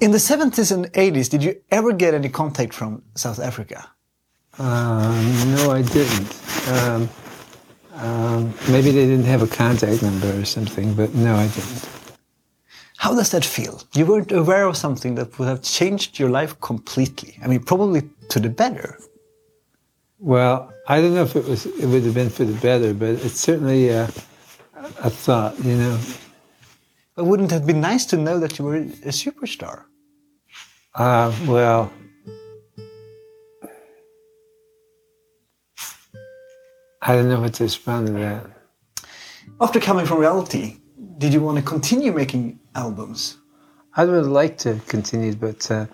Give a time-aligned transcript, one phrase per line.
[0.00, 3.86] In the 70s and 80s, did you ever get any contact from South Africa?
[4.58, 6.42] Um, no, I didn't.
[6.68, 7.08] Um,
[7.96, 11.86] um, maybe they didn't have a contact number or something, but no, I didn't.
[12.96, 13.82] How does that feel?
[13.94, 17.38] You weren't aware of something that would have changed your life completely.
[17.42, 18.98] I mean, probably to the better.
[20.18, 23.22] Well, I don't know if it was it would have been for the better, but
[23.24, 24.08] it's certainly uh,
[25.02, 25.98] a thought, you know.
[27.14, 29.84] But wouldn't it have been nice to know that you were a superstar?
[30.94, 31.92] Uh, well,
[37.02, 38.46] I don't know what to respond to that.
[39.60, 40.78] After coming from reality,
[41.18, 43.38] did you want to continue making albums?
[43.96, 45.86] I would like to continue, but uh,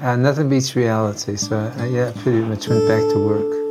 [0.00, 1.36] uh, nothing beats reality.
[1.36, 3.67] So uh, yeah, pretty much went back to work.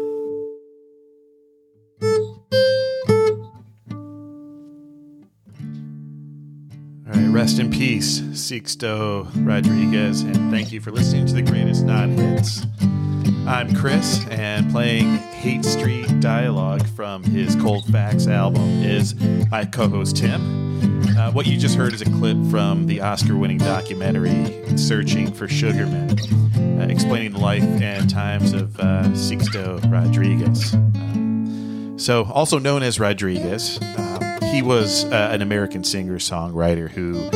[7.98, 12.62] Peace, Sixto Rodriguez, and thank you for listening to the greatest non hits.
[13.48, 19.16] I'm Chris, and playing Hate Street Dialogue from his Cold Facts album is
[19.50, 21.08] my co host Tim.
[21.18, 25.48] Uh, what you just heard is a clip from the Oscar winning documentary Searching for
[25.48, 26.20] Sugarman,
[26.80, 30.76] uh, explaining the life and times of uh, Sixto Rodriguez.
[30.76, 37.28] Um, so, also known as Rodriguez, um, he was uh, an American singer songwriter who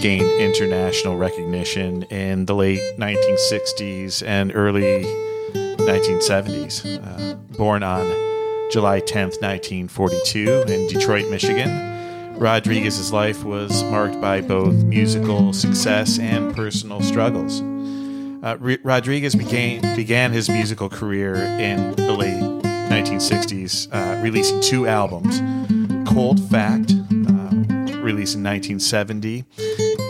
[0.00, 5.04] gained international recognition in the late 1960s and early
[5.52, 6.84] 1970s.
[7.04, 8.06] Uh, born on
[8.70, 11.90] July 10th, 1942, in Detroit, Michigan,
[12.38, 17.60] Rodriguez's life was marked by both musical success and personal struggles.
[18.42, 22.40] Uh, Rodriguez began, began his musical career in the late
[22.90, 25.42] 1960s, uh, releasing two albums
[26.08, 27.50] Cold Fact, uh,
[28.00, 29.44] released in 1970,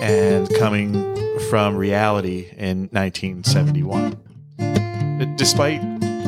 [0.00, 0.92] and Coming
[1.50, 4.16] from Reality in 1971.
[5.36, 5.80] Despite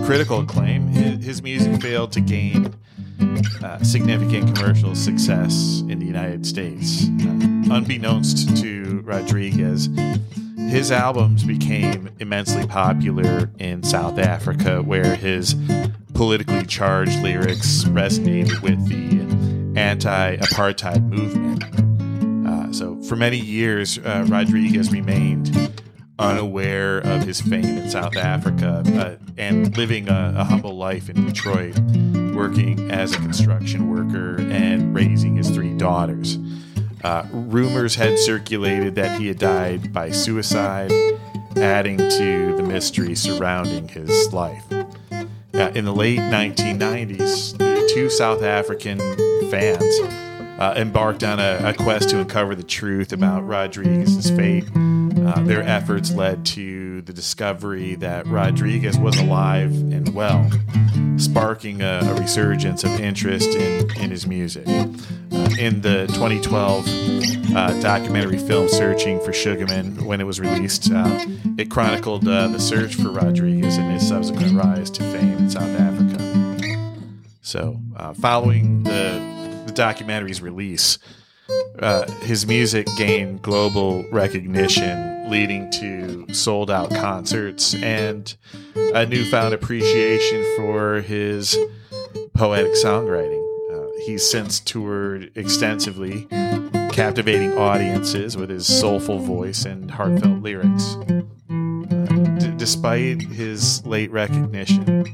[0.05, 2.75] critical acclaim, his music failed to gain
[3.63, 7.05] uh, significant commercial success in the United States.
[7.05, 9.89] Uh, unbeknownst to Rodriguez,
[10.57, 15.55] his albums became immensely popular in South Africa, where his
[16.15, 19.23] politically charged lyrics resonated with the
[19.79, 21.82] anti apartheid movement.
[22.73, 25.83] So, for many years, uh, Rodriguez remained
[26.19, 31.27] unaware of his fame in South Africa uh, and living a, a, humble life in
[31.27, 31.79] Detroit,
[32.35, 36.39] working as a construction worker and raising his three daughters.
[37.05, 40.93] Uh, rumors had circulated that he had died by suicide,
[41.57, 44.65] adding to the mystery surrounding his life.
[44.73, 47.59] Uh, in the late 1990s,
[47.93, 48.99] two South African
[49.51, 50.32] fans
[50.63, 54.65] uh, embarked on a, a, quest to uncover the truth about Rodriguez's fate.
[54.73, 60.49] Uh, their efforts led to the discovery that Rodriguez was alive and well,
[61.17, 64.69] sparking a, a resurgence of interest in, in his music.
[64.69, 66.87] Uh, in the 2012
[67.57, 71.27] uh, documentary film Searching for Sugarman, when it was released, uh,
[71.59, 75.81] it chronicled uh, the search for Rodriguez and his subsequent rise to fame in South
[75.81, 76.93] Africa.
[77.41, 77.81] So,
[78.15, 80.99] following the the documentary's release,
[81.79, 88.37] uh, his music gained global recognition, leading to sold out concerts and
[88.95, 91.57] a newfound appreciation for his
[92.35, 93.41] poetic songwriting.
[93.73, 96.27] Uh, he's since toured extensively,
[96.93, 100.97] captivating audiences with his soulful voice and heartfelt lyrics.
[101.51, 105.05] Uh, despite his late recognition,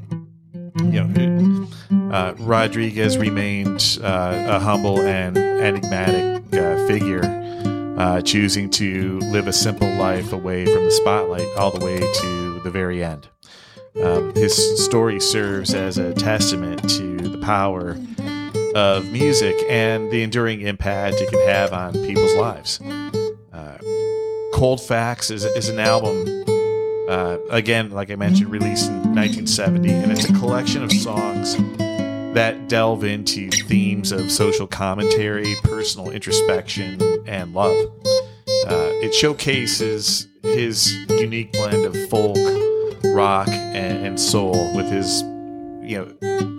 [0.77, 1.69] you know,
[2.11, 7.23] uh, Rodriguez remained uh, a humble and enigmatic uh, figure,
[7.99, 12.61] uh, choosing to live a simple life away from the spotlight all the way to
[12.61, 13.29] the very end.
[14.03, 17.99] Um, his story serves as a testament to the power
[18.75, 22.81] of music and the enduring impact it can have on people's lives.
[23.53, 23.79] Uh,
[24.55, 26.27] Cold Facts is, is an album
[27.09, 31.57] uh, again, like I mentioned, released in 1970, and it's a collection of songs
[32.35, 37.75] that delve into themes of social commentary, personal introspection, and love.
[38.67, 42.37] Uh, it showcases his unique blend of folk,
[43.15, 45.23] rock, and, and soul with his,
[45.83, 46.59] you know,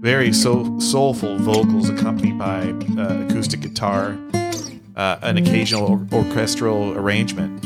[0.00, 2.60] very soul, soulful vocals accompanied by
[3.00, 4.16] uh, acoustic guitar,
[4.96, 7.64] uh, an occasional or- orchestral arrangement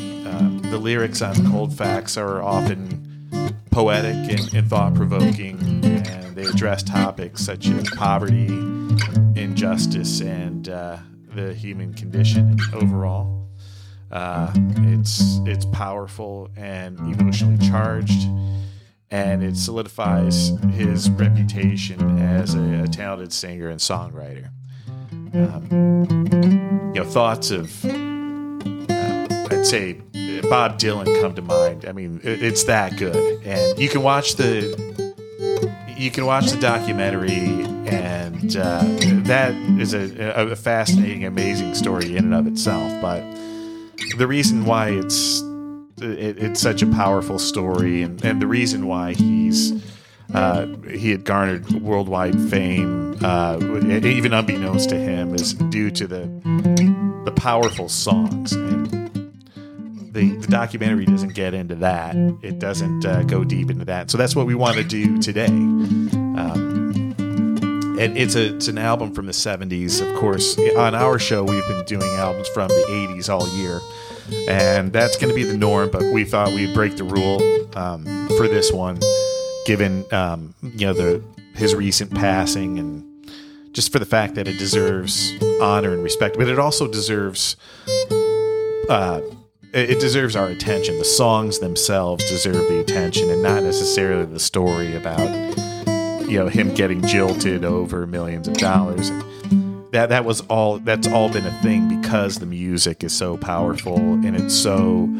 [0.74, 3.30] the lyrics on Cold Facts are often
[3.70, 5.56] poetic and, and thought provoking,
[6.34, 8.46] they address topics such as poverty,
[9.36, 10.98] injustice, and uh,
[11.34, 13.48] the human condition overall.
[14.10, 18.28] Uh, it's it's powerful and emotionally charged,
[19.10, 24.50] and it solidifies his reputation as a, a talented singer and songwriter.
[25.34, 27.88] Um, you know, thoughts of uh,
[29.50, 29.94] I'd say
[30.48, 31.86] Bob Dylan come to mind.
[31.86, 34.94] I mean, it, it's that good, and you can watch the
[35.96, 38.82] you can watch the documentary, and uh,
[39.24, 42.90] that is a, a fascinating, amazing story in and of itself.
[43.00, 43.22] But
[44.16, 45.42] the reason why it's
[46.00, 49.72] it, it's such a powerful story, and, and the reason why he's
[50.32, 53.58] uh, he had garnered worldwide fame, uh,
[54.04, 56.22] even unbeknownst to him, is due to the
[57.24, 58.52] the powerful songs.
[58.52, 58.93] And
[60.14, 62.14] the, the documentary doesn't get into that.
[62.40, 64.10] It doesn't uh, go deep into that.
[64.10, 65.46] So that's what we want to do today.
[65.46, 67.14] Um,
[67.98, 70.00] and it's a it's an album from the 70s.
[70.00, 73.80] Of course, on our show, we've been doing albums from the 80s all year,
[74.48, 75.90] and that's going to be the norm.
[75.90, 77.40] But we thought we'd break the rule
[77.76, 78.04] um,
[78.36, 79.00] for this one,
[79.66, 81.22] given um, you know the
[81.54, 83.04] his recent passing and
[83.72, 87.56] just for the fact that it deserves honor and respect, but it also deserves.
[88.88, 89.20] Uh,
[89.74, 90.98] it deserves our attention.
[90.98, 95.28] The songs themselves deserve the attention, and not necessarily the story about
[96.28, 99.10] you know him getting jilted over millions of dollars.
[99.90, 100.78] That that was all.
[100.78, 105.12] That's all been a thing because the music is so powerful and it's so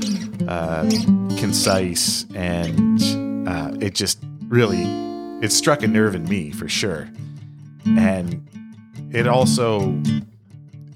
[0.48, 0.88] uh,
[1.36, 4.84] concise, and uh, it just really
[5.44, 7.08] it struck a nerve in me for sure,
[7.84, 8.46] and
[9.12, 10.00] it also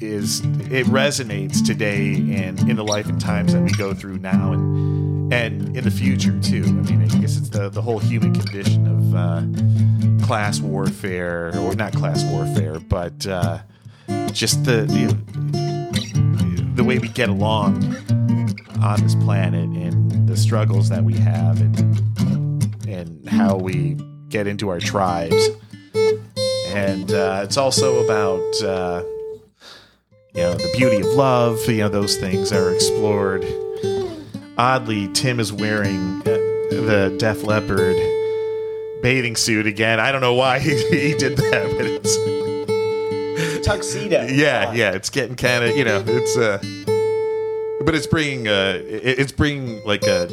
[0.01, 4.53] is it resonates today and in the life and times that we go through now
[4.53, 6.63] and and in the future too.
[6.65, 11.75] I mean, I guess it's the the whole human condition of uh, class warfare, or
[11.75, 13.59] not class warfare, but uh,
[14.33, 15.15] just the, the
[16.77, 17.95] the way we get along
[18.83, 23.97] on this planet and the struggles that we have and and how we
[24.29, 25.49] get into our tribes.
[26.69, 29.03] And uh, it's also about uh,
[30.39, 33.45] you know the beauty of love you know those things are explored.
[34.57, 36.25] Oddly tim is wearing uh,
[36.71, 37.97] the Def Leppard
[39.03, 39.99] bathing suit again.
[39.99, 42.17] I don't know why he, he did that but it's
[43.67, 44.27] tuxedo.
[44.31, 46.59] yeah yeah it's getting kind of you know it's uh
[47.85, 50.29] but it's bringing uh it- it's bringing like a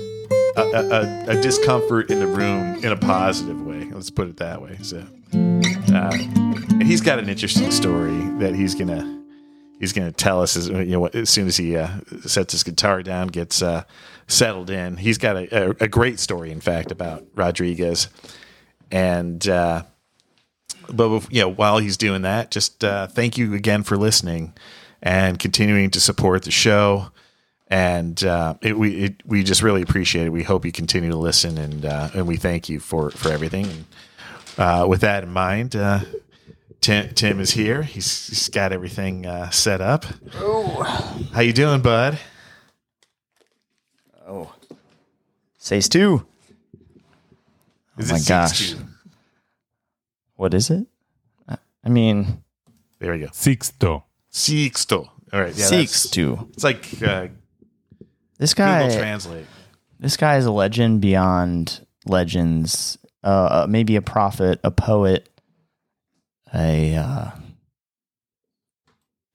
[0.58, 3.90] a, a a discomfort in the room in a positive way.
[3.92, 4.78] Let's put it that way.
[4.84, 5.00] So
[5.34, 9.22] uh, and he's got an interesting story that he's gonna
[9.86, 12.64] he's going to tell us as you know as soon as he uh, sets his
[12.64, 13.84] guitar down, gets uh,
[14.28, 14.98] settled in.
[14.98, 18.08] He's got a, a, a great story, in fact, about Rodriguez,
[18.92, 19.84] and uh,
[20.92, 24.54] but you know while he's doing that, just uh, thank you again for listening
[25.04, 27.12] and continuing to support the show.
[27.68, 30.32] And uh, it, we it, we just really appreciate it.
[30.32, 33.86] We hope you continue to listen, and uh, and we thank you for for everything.
[34.58, 35.76] And with that in mind,
[36.86, 37.82] Tim, Tim is here.
[37.82, 40.06] He's, he's got everything uh, set up.
[40.36, 40.84] Oh,
[41.34, 42.20] how you doing, bud?
[44.28, 44.54] Oh,
[45.58, 46.28] Says two.
[47.98, 48.76] Is my gosh.
[48.76, 48.88] 6'2"?
[50.36, 50.86] What is it?
[51.50, 52.44] I- I mean,
[53.00, 53.28] There we go.
[53.30, 54.04] Sixto.
[54.32, 55.10] Sixto.
[55.34, 55.56] All right.
[55.58, 57.30] Yeah, six that's- It's like uh,
[58.38, 59.46] This Google guy, Translate.
[60.00, 63.00] this guy is a legend beyond legends.
[63.24, 63.28] Uh,
[63.64, 65.28] uh, maybe a prophet, a poet,
[66.56, 67.32] a uh,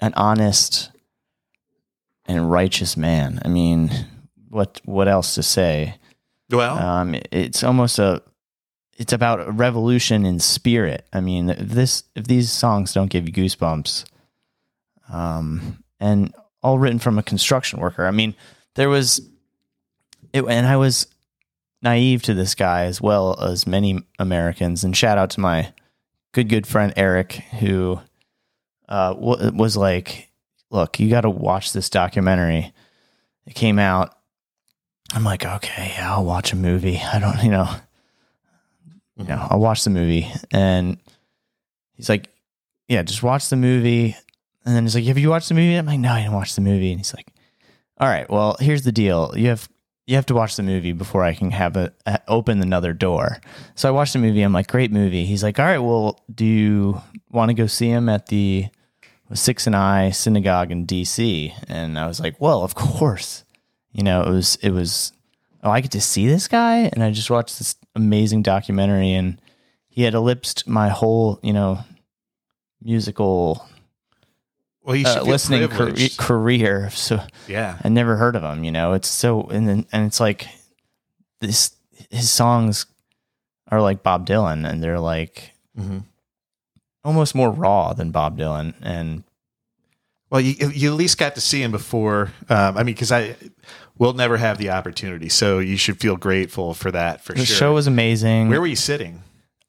[0.00, 0.90] an honest
[2.26, 3.40] and righteous man.
[3.44, 3.90] I mean,
[4.48, 5.96] what what else to say?
[6.50, 8.22] Well, Um, it's almost a
[8.96, 11.06] it's about a revolution in spirit.
[11.12, 14.04] I mean, if this if these songs don't give you goosebumps,
[15.10, 18.06] um, and all written from a construction worker.
[18.06, 18.34] I mean,
[18.74, 19.20] there was
[20.32, 21.06] it, and I was
[21.82, 24.84] naive to this guy as well as many Americans.
[24.84, 25.72] And shout out to my
[26.32, 28.00] good good friend Eric, who
[28.88, 30.30] uh, w- was like,
[30.70, 32.72] "Look, you got to watch this documentary."
[33.46, 34.14] It came out.
[35.12, 36.98] I'm like, okay, yeah, I'll watch a movie.
[36.98, 37.68] I don't, you know,
[39.16, 40.30] you know, I'll watch the movie.
[40.52, 40.98] And
[41.94, 42.28] he's like,
[42.86, 44.16] yeah, just watch the movie.
[44.64, 45.74] And then he's like, have you watched the movie?
[45.74, 46.92] I'm like, no, I didn't watch the movie.
[46.92, 47.26] And he's like,
[47.98, 49.32] all right, well, here's the deal.
[49.36, 49.68] You have
[50.10, 53.40] you have to watch the movie before I can have a, a open another door.
[53.76, 54.42] So I watched the movie.
[54.42, 55.24] I'm like, great movie.
[55.24, 57.00] He's like, all right, well, do you
[57.30, 58.66] want to go see him at the
[59.32, 61.54] Six and I synagogue in D.C.?
[61.68, 63.44] And I was like, well, of course.
[63.92, 65.12] You know, it was it was.
[65.62, 69.40] Oh, I get to see this guy, and I just watched this amazing documentary, and
[69.88, 71.84] he had ellipsed my whole, you know,
[72.82, 73.68] musical
[74.90, 76.18] Well, uh, listening privileged.
[76.18, 76.90] career.
[76.90, 77.78] So Yeah.
[77.84, 78.64] I never heard of him.
[78.64, 80.48] You know, it's so and then and it's like
[81.40, 81.72] this.
[82.10, 82.86] His songs
[83.70, 86.04] are like Bob Dylan, and they're like Mhm.
[87.04, 88.74] almost more raw than Bob Dylan.
[88.82, 89.22] And
[90.30, 92.32] Well, you, you at least got to see him before.
[92.48, 93.34] Um, I mean, because I
[93.98, 97.52] will never have the opportunity, so you should feel grateful for that for the sure.
[97.54, 98.48] The show was amazing.
[98.48, 99.22] Where were you sitting?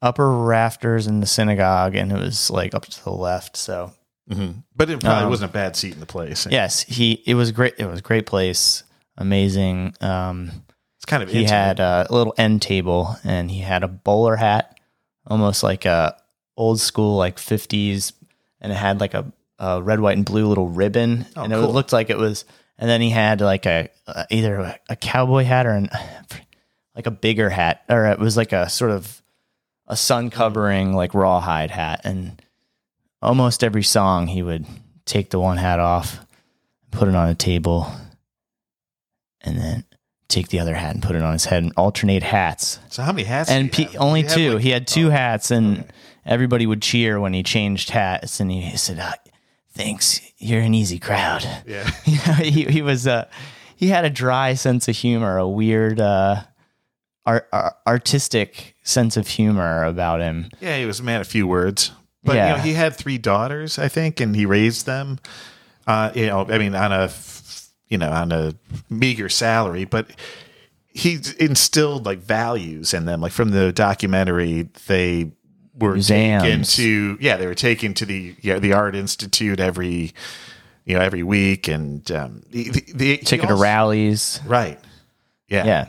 [0.04, 3.56] upper rafters in the synagogue, and it was like up to the left.
[3.56, 3.92] So
[4.30, 4.60] Mm-hmm.
[4.76, 6.46] But it probably Um, wasn't a bad seat in the place.
[6.50, 7.74] yes, he it was great.
[7.78, 8.84] It was a great place,
[9.16, 9.94] amazing.
[10.00, 10.64] Um,
[10.96, 11.78] it's kind of he intimate.
[11.78, 14.78] had a little end table, and he had a bowler hat,
[15.26, 16.16] almost like a
[16.56, 18.12] old school like fifties,
[18.60, 21.56] and it had like a, a red, white, and blue little ribbon, Oh, and it
[21.56, 21.72] cool.
[21.72, 22.44] looked like it was.
[22.78, 25.88] And then he had like a uh, either a, a cowboy hat or an
[26.94, 29.20] like a bigger hat, or it was like a sort of
[29.88, 32.40] a sun covering like rawhide hat, and
[33.22, 34.66] almost every song he would
[35.04, 36.24] take the one hat off,
[36.90, 37.90] put it on a table,
[39.40, 39.84] and then
[40.28, 42.78] take the other hat and put it on his head and alternate hats.
[42.88, 43.50] So how many hats?
[43.50, 44.00] and did he pe- have?
[44.02, 44.44] only two.
[44.44, 45.88] have, like- he had two oh, hats, and okay.
[46.26, 48.40] everybody would cheer when he changed hats.
[48.40, 49.12] And he said, uh,
[49.72, 51.88] "Thanks, you're an easy crowd." Yeah.
[52.04, 53.28] you know, he he was uh,
[53.76, 56.42] he had a dry sense of humor, a weird uh,
[57.26, 60.48] art, ar- artistic sense of humor about him.
[60.60, 61.92] Yeah, he was a man of few words.
[62.24, 65.18] But you know, he had three daughters, I think, and he raised them.
[65.86, 67.10] Uh, you know, I mean, on a
[67.88, 68.54] you know on a
[68.88, 70.08] meager salary, but
[70.88, 73.20] he instilled like values in them.
[73.20, 75.32] Like from the documentary, they
[75.76, 80.12] were taken to yeah, they were taken to the yeah the art institute every
[80.84, 84.40] you know every week, and um, the, the, the, he Ticket to rallies.
[84.46, 84.78] right?
[85.48, 85.88] Yeah, Yeah,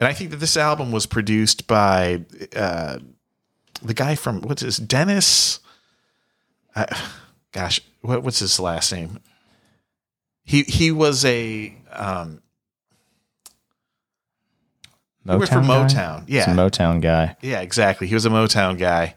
[0.00, 2.24] and I think that this album was produced by
[2.56, 2.98] uh,
[3.82, 5.60] the guy from what's his Dennis.
[6.74, 6.86] Uh,
[7.52, 9.18] gosh, what, what's his last name?
[10.44, 12.42] He he was a um,
[15.24, 15.94] he worked for Motown guy?
[15.94, 16.28] Motown.
[16.28, 17.36] A Yeah, Motown guy.
[17.42, 18.06] yeah, exactly.
[18.06, 19.14] He was a Motown guy.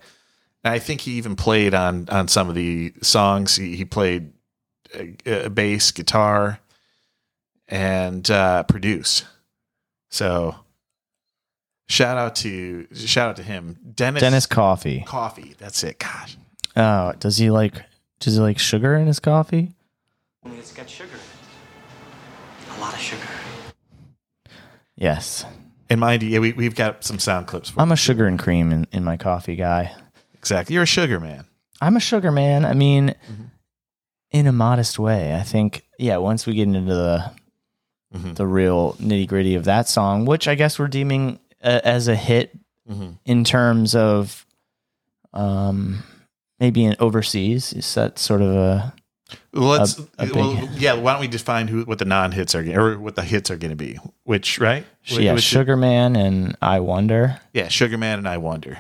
[0.64, 3.56] And I think he even played on on some of the songs.
[3.56, 4.34] He, he played
[4.94, 6.60] a, a bass, guitar,
[7.68, 9.26] and uh, produced.
[10.10, 10.56] So,
[11.88, 15.04] shout out to shout out to him, Dennis Dennis Coffey.
[15.06, 15.56] Coffey.
[15.58, 16.00] That's it.
[16.00, 16.38] Gosh,
[16.76, 17.82] Oh, does he like?
[18.20, 19.74] Does he like sugar in his coffee?
[20.46, 21.20] Only It's got sugar in
[22.74, 22.78] it.
[22.78, 23.22] A lot of sugar.
[24.96, 25.46] Yes,
[25.90, 27.70] and mind you, yeah, we we've got some sound clips.
[27.70, 29.94] For I'm a sugar and cream in, in my coffee guy.
[30.34, 30.74] exactly.
[30.74, 31.46] You're a sugar man.
[31.82, 32.64] I'm a sugar man.
[32.64, 33.14] I mean,
[34.32, 35.36] in a modest way.
[35.36, 37.32] I think, yeah, once we get into the
[38.16, 38.36] Mhm.
[38.36, 42.16] the real nitty gritty of that song, which I guess we're deeming uh, as a
[42.16, 42.58] hit
[42.90, 43.18] Mhm.
[43.26, 44.46] in terms of
[45.34, 46.04] um,
[46.60, 47.74] maybe in overseas.
[47.74, 48.94] Is that sort of a
[49.54, 50.94] let's A- a well, yeah.
[50.94, 53.58] Why don't we define who what the non hits are or what the hits are
[53.58, 53.98] going to be?
[54.24, 54.86] Which right?
[55.06, 58.78] Yeah, which- Sugar Man and I Wonder, Yeah, Sugar Man and I Wonder.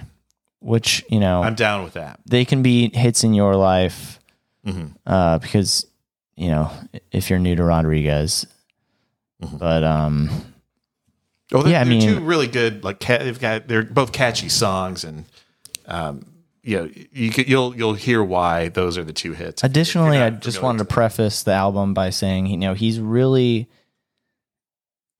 [0.61, 2.19] which you know I'm down with that.
[2.25, 4.19] they can be hits in your life
[4.65, 4.95] Mhm.
[5.05, 5.85] uh, because
[6.37, 6.71] you know
[7.11, 8.45] if you're new to Rodriguez,
[9.43, 9.59] Mhm.
[9.59, 10.29] but um,
[11.53, 12.83] Oh, they're, Yeah, I they're mean- two really good.
[12.83, 15.25] Like ca- they've got they're both catchy songs, and
[15.87, 16.25] um,
[16.63, 19.63] you know you could, you'll you'll hear why those are the two hits.
[19.63, 23.69] Additionally, I just wanted to preface the album by saying, you know, he's really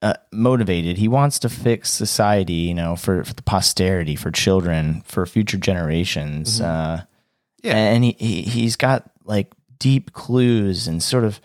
[0.02, 0.98] uh, motivated.
[0.98, 5.58] He wants to fix society, you know, for, for the posterity, for children, for future
[5.58, 6.62] generations.
[6.62, 7.04] Uh,
[7.64, 7.68] Mm-hmm.
[7.68, 7.78] Yeah.
[7.78, 11.42] and he, he he's got like deep clues and sort of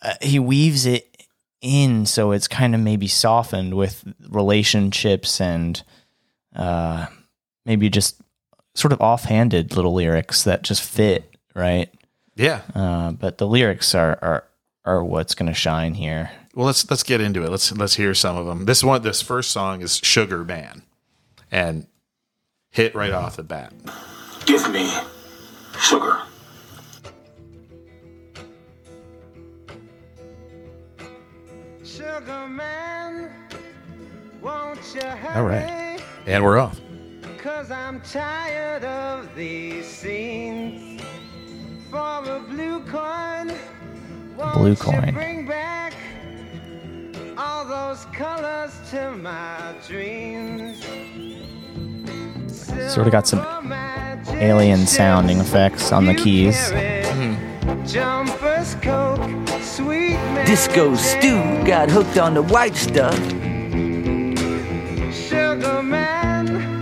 [0.00, 1.13] uh, he weaves it
[1.64, 5.82] in so it's kind of maybe softened with relationships and
[6.54, 7.06] uh,
[7.64, 8.20] maybe just
[8.74, 11.88] sort of offhanded little lyrics that just fit right.
[12.36, 12.60] Yeah.
[12.74, 14.44] Uh, but the lyrics are are
[14.84, 16.30] are what's going to shine here.
[16.54, 17.50] Well, let's let's get into it.
[17.50, 18.66] Let's let's hear some of them.
[18.66, 20.82] This one, this first song is Sugar Man,
[21.50, 21.86] and
[22.70, 23.72] hit right off the bat.
[24.46, 24.92] Give me
[25.80, 26.20] sugar.
[35.34, 36.00] All right.
[36.26, 36.80] And we're off.
[37.38, 41.02] Cause I'm tired of these scenes.
[41.90, 43.52] For a blue coin,
[44.36, 45.12] won't Blue you coin.
[45.12, 45.92] bring back
[47.36, 50.84] all those colors to my dreams?
[52.88, 53.40] Sort of got some
[54.28, 56.56] alien sounding effects on the keys.
[56.70, 56.94] carry.
[57.86, 58.74] Jumpers,
[60.46, 63.14] Disco Mary Stew got hooked on the white stuff.
[65.12, 66.80] Sugar man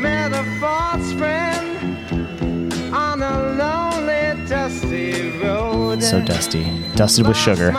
[0.00, 6.02] met a false friend on a lonely, dusty road.
[6.02, 6.64] so dusty.
[6.94, 7.72] Dusted with sugar.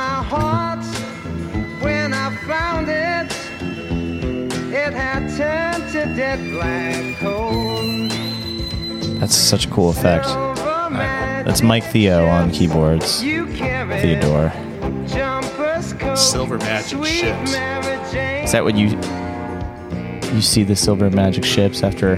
[9.20, 10.26] That's such a cool effect.
[11.46, 13.24] That's Mike Theo on keyboards.
[13.24, 13.46] you.
[13.48, 14.52] Theodore.
[16.16, 17.52] Silver magic sweet ships.
[17.52, 18.88] Is that what you
[20.34, 22.18] you see the silver magic ships after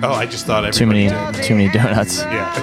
[0.00, 1.44] Oh, I just thought too everybody many did.
[1.44, 2.18] too many donuts?
[2.20, 2.54] Yeah,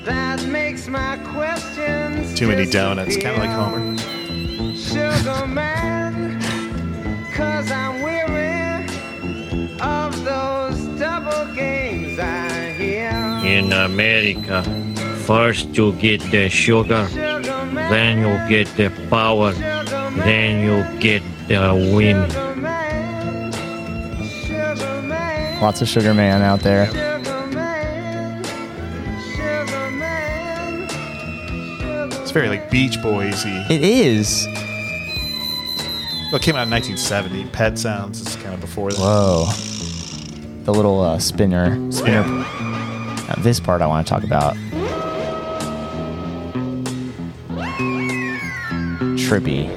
[0.04, 3.16] that makes my questions too many donuts.
[3.16, 3.94] Kind of like Homer.
[13.44, 14.62] In America,
[15.26, 17.40] first you get the sugar, Sugar
[17.74, 22.30] then you get the power, then you get the women.
[22.30, 23.52] sugar man,
[24.22, 25.62] sugar man.
[25.62, 26.86] Lots of sugar man out there.
[26.86, 28.44] Sugar man,
[29.34, 33.70] sugar man, sugar It's very like Beach Boysy.
[33.70, 34.46] It is.
[36.32, 37.44] Well, it came out in 1970.
[37.50, 38.98] Pet Sounds is kind of before that.
[38.98, 39.73] Whoa.
[40.64, 41.92] The little uh, spinner.
[41.92, 42.24] Spinner.
[42.26, 44.56] Now, this part I want to talk about.
[49.16, 49.68] Trippy.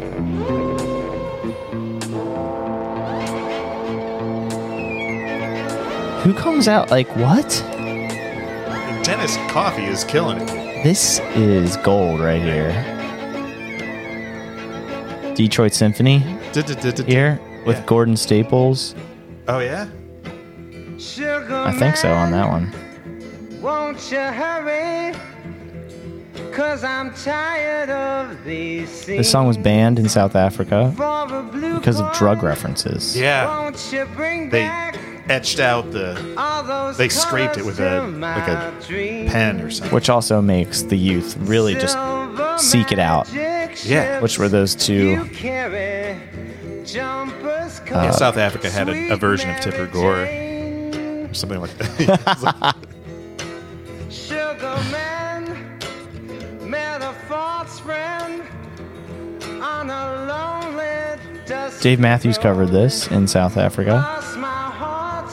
[6.22, 7.50] Who comes out like what?
[9.04, 10.84] Dennis Coffey is killing it.
[10.84, 12.74] This is gold right here.
[15.36, 16.20] Detroit Symphony
[17.06, 18.96] here with Gordon Staples.
[19.48, 19.88] Oh yeah.
[21.72, 22.72] Sugar I think so on that one.
[23.62, 25.14] Won't you hurry?
[26.52, 29.20] Cause I'm tired of these scenes.
[29.20, 31.04] This song was banned in South Africa For
[31.36, 33.16] a blue because of drug references.
[33.16, 33.46] Yeah.
[33.62, 34.98] Won't you bring They back
[35.30, 39.62] etched out the all those they scraped it with a- to like a my pen
[39.62, 39.94] or something.
[39.94, 41.98] Which also makes the youth really just
[42.58, 43.32] seek it out.
[43.34, 44.20] Yeah.
[44.22, 45.26] Which were those two?
[45.34, 46.18] carry.
[46.86, 50.47] Jumpers Yeah, Uh, South Africa had a, a version of Tipper Gore Jane.
[51.30, 52.76] Or something like that.
[54.10, 55.80] Sugar man
[56.70, 58.44] met a false friend
[59.62, 60.88] on a lonely
[61.82, 63.92] Dave Matthews covered this in South Africa.
[63.94, 65.24] Lost my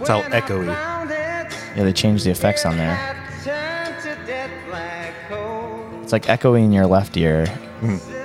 [0.00, 0.66] It's all echoey.
[0.66, 2.92] Yeah, they changed the effects on there.
[2.92, 5.84] It had turned to dead black coal.
[6.02, 7.46] It's like echoing in your left ear.
[7.80, 8.17] Silver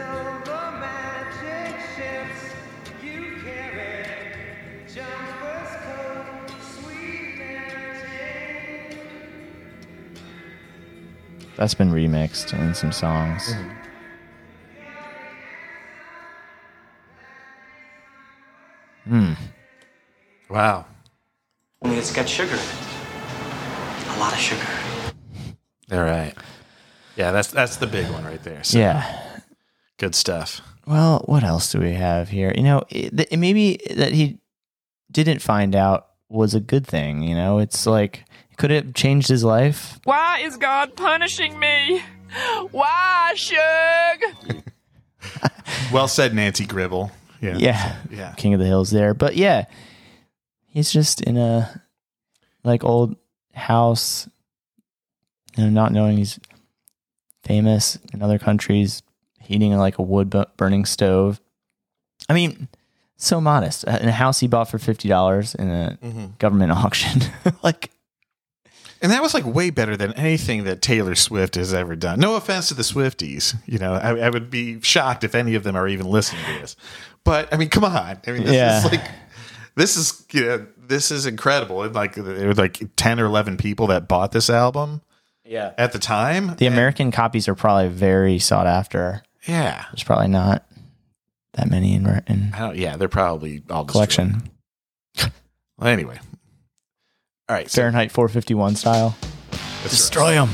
[11.63, 13.55] That's been remixed in some songs.
[19.05, 19.31] Hmm.
[20.49, 20.83] wow.
[21.81, 22.65] Only it's got sugar in it.
[24.09, 24.67] A lot of sugar.
[25.93, 26.33] All right.
[27.15, 28.61] Yeah, that's that's the big one right there.
[28.65, 29.39] So Yeah.
[29.97, 30.59] good stuff.
[30.85, 32.51] Well, what else do we have here?
[32.53, 34.41] You know, it, th- maybe that he
[35.09, 37.23] didn't find out was a good thing.
[37.23, 38.25] You know, it's like
[38.57, 39.99] could it have changed his life?
[40.03, 42.01] Why is God punishing me?
[42.71, 44.61] Why, Shug?
[45.91, 47.11] Well said, Nancy Gribble.
[47.41, 47.57] Yeah.
[47.57, 48.33] Yeah, Yeah.
[48.35, 49.13] King of the Hills there.
[49.13, 49.65] But yeah,
[50.65, 51.81] he's just in a
[52.63, 53.15] like old
[53.53, 54.27] house,
[55.55, 56.39] you know, not knowing he's
[57.43, 59.03] famous in other countries,
[59.39, 61.39] heating like a wood burning stove.
[62.27, 62.67] I mean,
[63.17, 63.87] so modest.
[63.87, 66.37] Uh, In a house he bought for fifty dollars in a Mhm.
[66.39, 67.21] government auction,
[67.61, 67.91] like
[69.03, 72.21] And that was like way better than anything that Taylor Swift has ever done.
[72.21, 73.53] No offense to the Swifties.
[73.65, 76.61] You know, I, I would be shocked if any of them are even listening to
[76.61, 76.77] this.
[77.25, 78.21] But I mean, come on.
[78.25, 78.77] I mean, this Yeah.
[78.77, 79.05] is like,
[79.75, 81.83] this is, you know, this is incredible.
[81.83, 85.01] And like, there were like 10 or 11 people that bought this album
[85.43, 85.73] yeah.
[85.77, 86.55] at the time.
[86.55, 89.21] The American copies are probably very sought after.
[89.45, 89.83] Yeah.
[89.91, 90.65] There's probably not
[91.55, 94.49] that many in, in I don't, yeah, they're probably all collection.
[95.77, 96.19] Well, anyway.
[97.53, 97.69] All right.
[97.69, 99.15] So Fahrenheit 451 style.
[99.83, 99.89] that's.
[99.91, 100.49] Destroy them.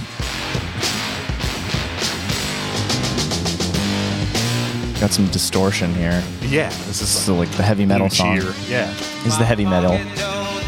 [4.99, 6.21] Got some distortion here.
[6.41, 6.67] Yeah.
[6.67, 8.41] This This is is like the heavy metal Blue song.
[8.41, 8.53] Cheer.
[8.67, 8.88] Yeah.
[9.23, 9.91] This is the heavy metal.
[9.91, 10.12] Don't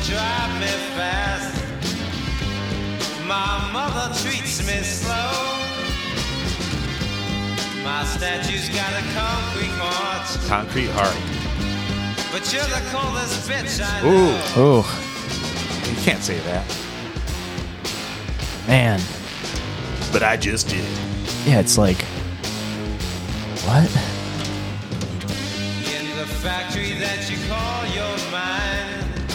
[0.08, 1.54] drive me fast.
[3.28, 5.34] My mother treats me slow.
[7.84, 11.18] My statue's got a concrete march, Concrete Heart.
[12.32, 14.80] but you're the coolest bitch I know.
[14.80, 14.80] Ooh.
[14.80, 15.11] Ooh,
[15.90, 16.66] You can't say that.
[18.68, 19.00] man.
[20.12, 20.86] But I just did.
[21.46, 22.02] Yeah, it's like,
[23.66, 23.86] what?
[25.94, 29.32] In the factory that you call your mind.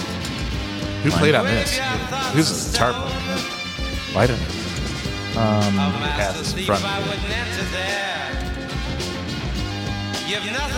[1.03, 1.79] Who played on this?
[2.33, 4.23] Who's the guitar player?
[4.23, 5.41] I don't know.
[5.41, 7.13] Um, has this in front of me.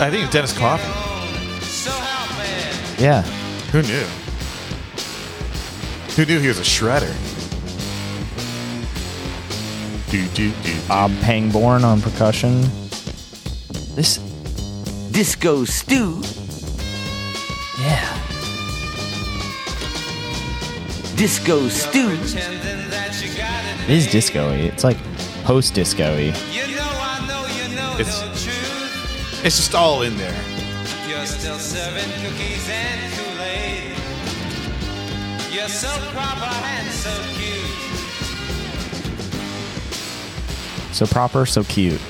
[0.01, 0.83] I think it's Dennis Coffey.
[3.01, 3.21] yeah.
[3.71, 4.05] Who knew?
[6.19, 7.15] Who knew he was a shredder?
[10.11, 10.75] Do do do.
[10.85, 12.59] Bob Pangborn on percussion.
[13.95, 14.17] This,
[15.13, 16.21] Disco Stew.
[17.79, 18.19] yeah.
[21.15, 22.09] Disco Stew.
[23.85, 24.55] It is disco-y.
[24.55, 24.97] It's like
[25.45, 26.33] post-disco-y.
[27.97, 28.23] It's
[29.45, 30.35] it's just all in there.
[31.07, 33.88] You're still serving cookies and Kool-Aid.
[35.51, 37.65] You're so proper and so cute.
[40.95, 42.01] So proper, so cute.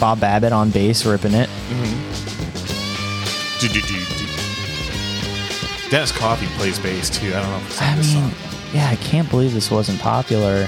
[0.00, 1.48] Bob Babbitt on bass ripping it.
[1.68, 1.96] Mm-hmm.
[3.60, 5.90] Do do do do.
[5.90, 7.28] Dennis Coffey plays bass too.
[7.34, 8.32] I don't know if it's on I mean, song.
[8.72, 10.66] yeah, I can't believe this wasn't popular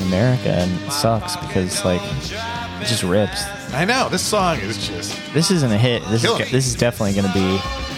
[0.00, 3.44] in America, and it sucks because like it just rips.
[3.72, 6.02] I know this song is just This isn't a hit.
[6.08, 6.50] This is it.
[6.50, 7.91] this is definitely going to be My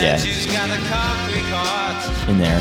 [0.00, 0.16] Yeah.
[0.16, 2.28] statue's got a concrete heart.
[2.28, 2.60] in there.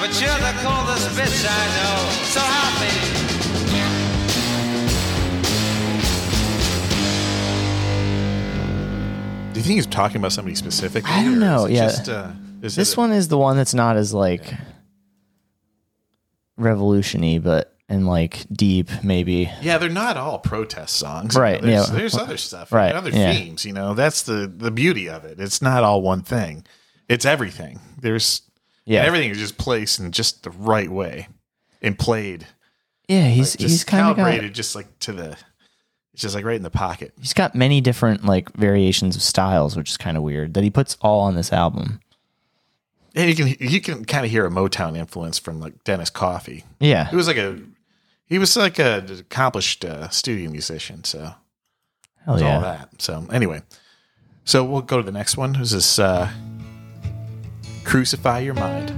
[0.00, 2.10] But you're the coldest bitch I know.
[2.34, 4.14] So happy.
[9.52, 11.08] Do you think he's talking about somebody specific?
[11.08, 11.84] I don't know, yeah.
[11.86, 14.52] Just, uh, is This it- one is the one that's not as like
[16.58, 19.50] revolutiony, but and like deep maybe.
[19.62, 21.34] Yeah, they're not all protest songs.
[21.36, 21.96] Right, You know, there's, yeah.
[21.96, 22.72] there's other stuff.
[22.72, 23.32] Right, Other yeah.
[23.32, 23.64] themes.
[23.64, 25.40] You know, that's the the beauty of it.
[25.40, 26.64] It's not all one thing.
[27.08, 27.80] It's everything.
[27.98, 28.42] There's
[28.84, 29.02] Yeah.
[29.02, 31.28] everything is just placed in just the right way
[31.80, 32.46] and played.
[33.08, 35.36] Yeah, he's Like, he's kind of got calibrated just like to the.
[36.12, 37.12] It's just like right in the pocket.
[37.20, 40.70] he's got many different like variations of styles, which is kind of weird that he
[40.70, 42.00] puts all on this album.
[43.16, 46.64] And you can you can kind of hear a Motown influence from like Dennis Coffey.
[46.80, 47.58] Yeah, it was like a
[48.34, 51.04] he was like a accomplished uh, studio musician.
[51.04, 51.34] So
[52.24, 52.56] hell yeah.
[52.56, 53.00] all that.
[53.00, 53.62] So anyway,
[54.44, 55.52] so we'll go to the next one.
[55.52, 56.28] This is uh,
[57.84, 58.88] "Crucify Your Mind."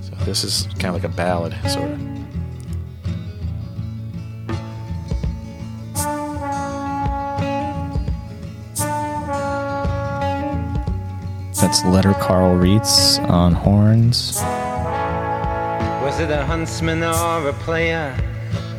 [0.00, 1.98] So this is kind of like a ballad, sort of.
[11.60, 14.40] That's letter Carl Raetz on horns.
[16.18, 18.12] Was it a huntsman or a player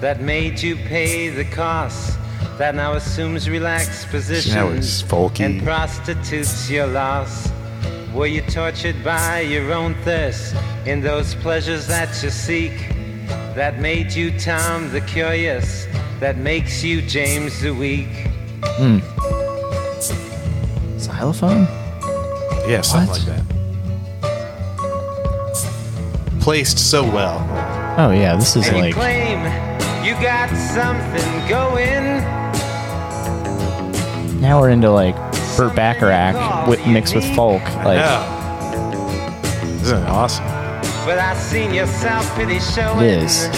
[0.01, 2.19] that made you pay the cost?
[2.57, 5.01] That now assumes relaxed positions
[5.39, 7.49] and prostitutes your loss.
[8.13, 10.53] Were you tortured by your own thirst
[10.85, 12.77] in those pleasures that you seek?
[13.55, 15.87] That made you Tom the Curious,
[16.19, 18.09] that makes you James the Weak.
[18.65, 18.99] Hmm.
[20.99, 21.67] Xylophone?
[22.67, 23.25] Yeah, something What?
[23.25, 23.48] like that.
[26.39, 27.39] Placed so well.
[27.97, 29.39] Oh yeah, this is And you like claim
[30.05, 32.23] you got something going.
[34.41, 35.15] now we're into like
[35.57, 37.61] Burt Bacharach with, mixed with folk.
[37.83, 38.37] Like yeah.
[39.81, 40.45] Isn't it awesome?
[41.05, 43.49] But I seen your self-pity showing it is.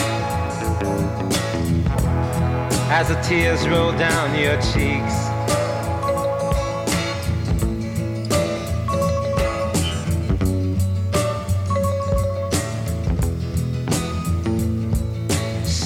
[2.89, 5.20] as the tears roll down your cheeks.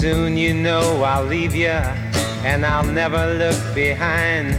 [0.05, 1.79] Soon you know I'll leave you
[2.45, 4.55] and I'll never look behind.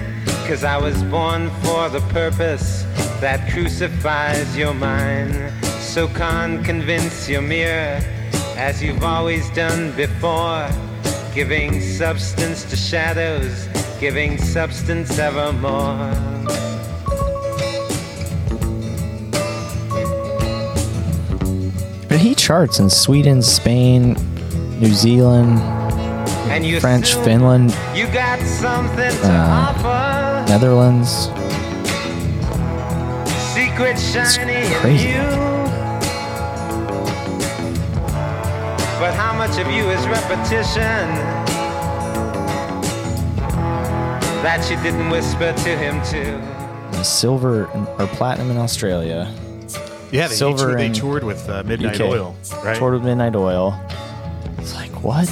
[0.49, 2.83] Cause I was born for the purpose
[3.21, 5.53] that crucifies your mind.
[5.79, 8.01] So can't convince your mirror
[8.57, 10.69] as you've always done before.
[11.33, 13.69] Giving substance to shadows,
[14.01, 16.11] giving substance evermore.
[22.09, 24.17] But he charts in Sweden, Spain,
[24.81, 25.59] New Zealand,
[26.51, 30.49] And you French, Finland, You got something to Uh, offer.
[30.51, 31.31] Netherlands.
[33.55, 35.09] Secret shiny crazy.
[35.09, 35.47] in you.
[39.01, 41.07] But how much of you is repetition?
[44.43, 46.41] That you didn't whisper to him too.
[47.03, 47.67] Silver
[47.99, 49.31] or platinum in Australia.
[50.13, 52.07] Yeah, they, Silver toured, they toured with uh, Midnight UK.
[52.09, 52.77] Oil, right?
[52.77, 53.79] Toured with Midnight Oil.
[55.03, 55.29] What?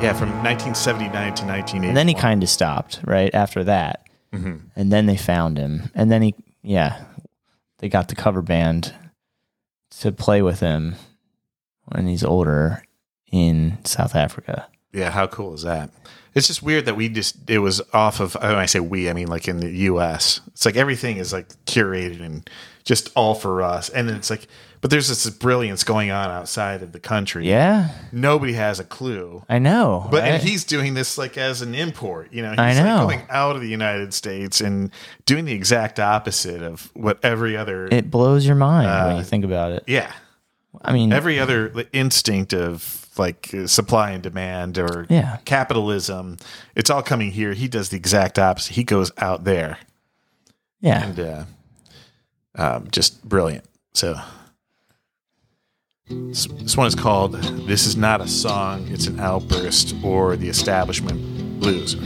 [0.00, 1.88] Yeah, from 1979 to 1980.
[1.88, 4.06] And then he kind of stopped right after that.
[4.32, 4.56] Mm-hmm.
[4.76, 5.90] And then they found him.
[5.94, 7.04] And then he, yeah,
[7.78, 8.94] they got the cover band
[10.00, 10.94] to play with him
[11.86, 12.82] when he's older
[13.30, 14.68] in South Africa.
[14.92, 15.90] Yeah, how cool is that?
[16.34, 18.34] It's just weird that we just it was off of.
[18.34, 20.40] When I say we, I mean like in the U.S.
[20.48, 22.48] It's like everything is like curated and
[22.88, 24.46] just all for us, and then it's like,
[24.80, 27.46] but there's this brilliance going on outside of the country.
[27.46, 29.42] Yeah, nobody has a clue.
[29.46, 30.08] I know.
[30.10, 32.50] But I- and he's doing this like as an import, you know.
[32.52, 33.04] He's I know.
[33.04, 34.90] Like going out of the United States and
[35.26, 37.88] doing the exact opposite of what every other.
[37.92, 39.84] it blows your mind when Uh, you think about it.
[39.86, 40.10] yeah,
[40.80, 45.38] I mean, every other instinct of like uh, supply and demand or Yeah.
[45.44, 46.38] capitalism,
[46.74, 47.52] it's all coming here.
[47.52, 48.74] He does the exact opposite.
[48.76, 49.76] He goes out there
[50.80, 51.44] yeah, and uh,
[52.58, 53.64] um, just brilliant.
[53.94, 54.16] So.
[56.10, 57.34] This this one is called
[57.66, 61.96] "This Is Not a Song; It's an Outburst" or "The Establishment Blues."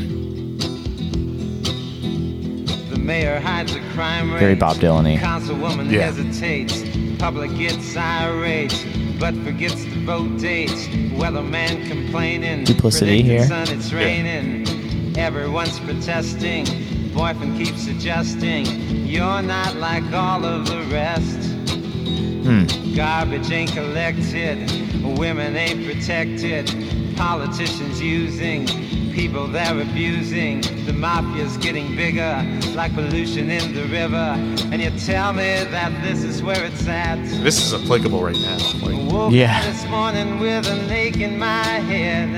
[2.91, 4.41] The mayor hides a crime rate.
[4.41, 5.19] Very Bob Dylan-y.
[5.19, 6.11] Councilwoman Yeah.
[6.11, 6.83] hesitates.
[7.21, 8.75] Public gets irate,
[9.21, 10.89] but forgets the vote dates.
[11.15, 12.65] Weatherman complaining.
[12.65, 13.47] Duplicity here.
[13.47, 14.67] Sun, it's raining.
[15.17, 16.67] Everyone's protesting.
[17.15, 18.67] Boyfriend keeps suggesting
[19.07, 21.51] you're not like all of the rest.
[22.47, 22.95] Hmm.
[22.95, 24.59] Garbage ain't collected,
[25.19, 26.69] women ain't protected,
[27.27, 28.67] politicians using
[29.13, 30.61] people they're abusing.
[30.89, 32.35] The mafia's getting bigger,
[32.75, 34.35] like pollution in the river.
[34.73, 37.19] And you tell me that this is where it's at.
[37.45, 38.59] This is applicable right now.
[38.85, 39.63] Like, Woke Yeah.
[39.71, 42.29] this morning with an ache in my head.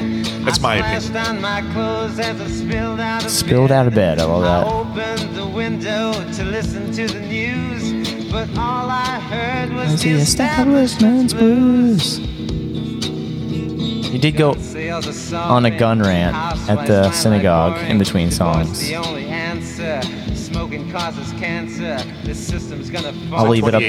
[0.44, 1.36] That's I my splashed opinion.
[1.36, 3.78] on my clothes as I spilled out of spilled bed.
[3.78, 4.18] out of bed.
[4.18, 4.66] I love I that.
[4.66, 7.82] opened the window to listen to the news,
[8.30, 12.20] but all I heard was It's the the establishment's blues.
[14.14, 14.52] He did go
[15.34, 16.36] on a gun rant
[16.70, 18.86] at the synagogue in between songs.
[18.86, 20.00] The only answer,
[20.36, 21.98] smoking causes cancer.
[22.22, 23.40] This system's gonna fall.
[23.40, 23.82] I'll leave it up.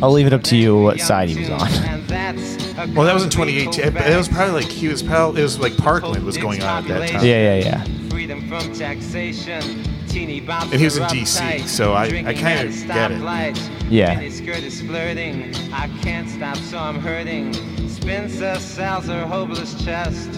[0.00, 1.66] I'll leave it up to you what side he was on.
[1.66, 3.84] And that's a well, that was in 2018.
[3.84, 6.84] It, it was probably like he was probably it was like Parkland was going on
[6.84, 7.26] at that time.
[7.26, 8.08] Yeah, yeah, yeah.
[8.08, 9.82] Freedom from taxation.
[10.12, 13.18] Teeny And he was in DC, uptight, so I- I drinking kinda get it.
[13.18, 13.58] stoplight.
[13.88, 14.14] Yeah.
[14.20, 15.54] Miniskirt is flirting.
[15.72, 17.54] I can't stop, so I'm hurting.
[17.88, 20.28] Spencer sells her hopeless chest.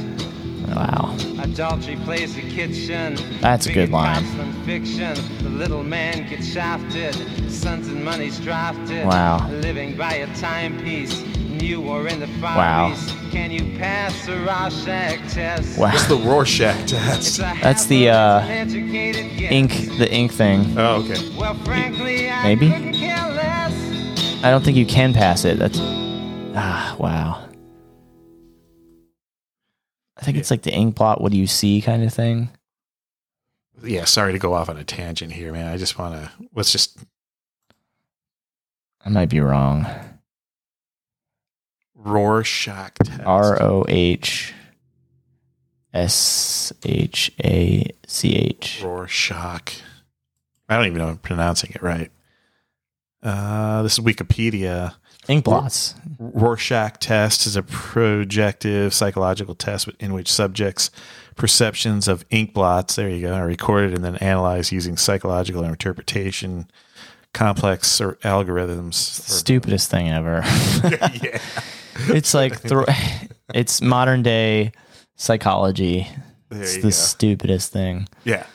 [0.69, 1.17] Wow.
[1.43, 3.17] Adultery plays the kitchen.
[3.41, 4.25] That's a good line.
[4.65, 5.15] Fiction.
[5.43, 7.17] The little man gets shafted.
[7.51, 9.05] Sons and money's drafted.
[9.07, 9.49] Wow.
[9.61, 11.21] Living by a timepiece.
[11.59, 12.97] New or in the far Wow.
[13.31, 15.79] Can you pass the Rorschach test?
[15.79, 15.91] Wow.
[15.93, 17.39] It's the Rorschach test.
[17.39, 20.79] That's the uh, ink, the ink thing.
[20.79, 21.37] Oh, okay.
[21.37, 22.71] Well, frankly, I Maybe?
[22.71, 24.45] couldn't less.
[24.45, 25.59] I don't think you can pass it.
[25.59, 27.49] That's ah wow.
[30.17, 31.21] I think it's like the ink blot.
[31.21, 32.51] What do you see, kind of thing.
[33.83, 35.67] Yeah, sorry to go off on a tangent here, man.
[35.67, 36.99] I just want to let's just
[39.05, 39.87] I might be wrong.
[42.05, 43.23] Rorschach test.
[43.25, 44.53] R O H
[45.93, 48.81] S H A C H.
[48.83, 49.81] Rorschach.
[50.69, 52.11] I don't even know if I'm pronouncing it right.
[53.23, 54.95] Uh, this is Wikipedia.
[55.29, 55.95] Ink blots.
[56.19, 60.91] Rorschach test is a projective psychological test in which subjects'
[61.35, 66.71] perceptions of ink blots, there you go, are recorded and then analyzed using psychological interpretation,
[67.33, 68.95] complex or algorithms.
[68.95, 70.43] Stupidest thing ever.
[70.85, 71.41] yeah.
[72.09, 72.85] it's like thro-
[73.55, 74.73] it's modern day
[75.17, 76.09] psychology.
[76.51, 76.91] There it's the go.
[76.91, 78.09] stupidest thing.
[78.25, 78.47] Yeah.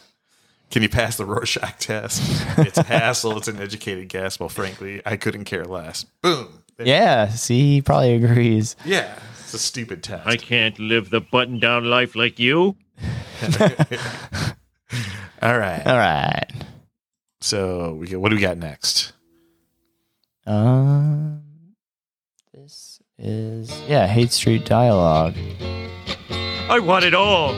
[0.72, 2.22] Can you pass the Rorschach test?
[2.60, 3.38] It's a hassle.
[3.38, 4.40] It's an educated guess.
[4.40, 6.04] Well, frankly, I couldn't care less.
[6.22, 6.62] Boom.
[6.78, 8.76] There- Yeah, see, he probably agrees.
[8.86, 9.18] Yeah.
[9.40, 10.28] It's a stupid test.
[10.28, 12.76] I can't live the button down life like you.
[15.42, 15.82] All right.
[15.88, 16.46] All right.
[17.42, 19.14] So we get, what do we got next?
[20.46, 21.49] Um, this
[23.22, 25.36] is yeah, Hate Street Dialogue.
[26.70, 27.54] I want it all.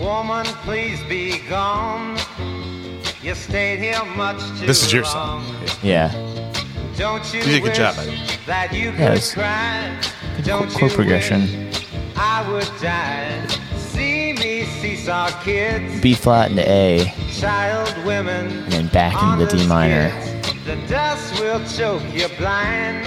[0.00, 2.18] Woman, please be gone.
[3.22, 5.44] You stayed here much too This is your long.
[5.44, 5.56] song.
[5.82, 6.10] Yeah,
[6.96, 8.18] Don't you You did a good wish job, buddy.
[8.46, 9.32] that you could Yes.
[9.32, 9.96] cry?
[10.44, 11.40] Don't chord you progression.
[11.68, 11.86] wish
[12.16, 13.46] I would die.
[14.42, 20.10] B flat into A, child women, and then back on into the D minor.
[20.64, 23.06] The dust will choke you blind.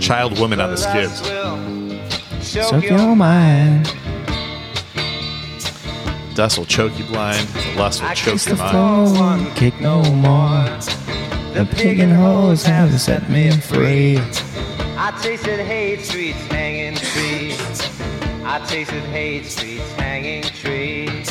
[0.00, 1.22] Child woman on the skids.
[1.22, 3.92] will choke your your mind.
[6.34, 7.48] Dust will choke you blind.
[7.48, 9.10] The lust will I choke kiss your the mind.
[9.10, 10.64] floor, one Kick no more.
[11.54, 14.18] The pig and hoes have set me free.
[14.98, 17.05] I tasted hate streets hanging trees.
[18.48, 21.28] I tasted hate streets hanging trees.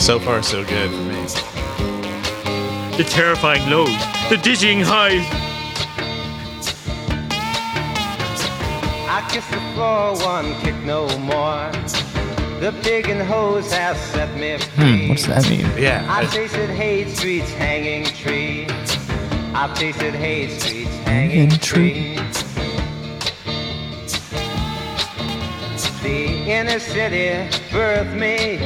[0.00, 1.22] So far, so good for me.
[2.96, 3.88] The terrifying lows,
[4.30, 5.26] the dizzying highs.
[9.08, 11.72] I kiss the floor, one kick no more.
[12.62, 15.02] The pig and hose have set me free.
[15.02, 15.66] Hmm, what's that mean?
[15.76, 16.06] Yeah.
[16.08, 18.66] I tasted Hate Street's hanging tree.
[19.52, 22.14] I tasted Hate Street's hanging tree.
[26.04, 28.58] The inner city birthed me.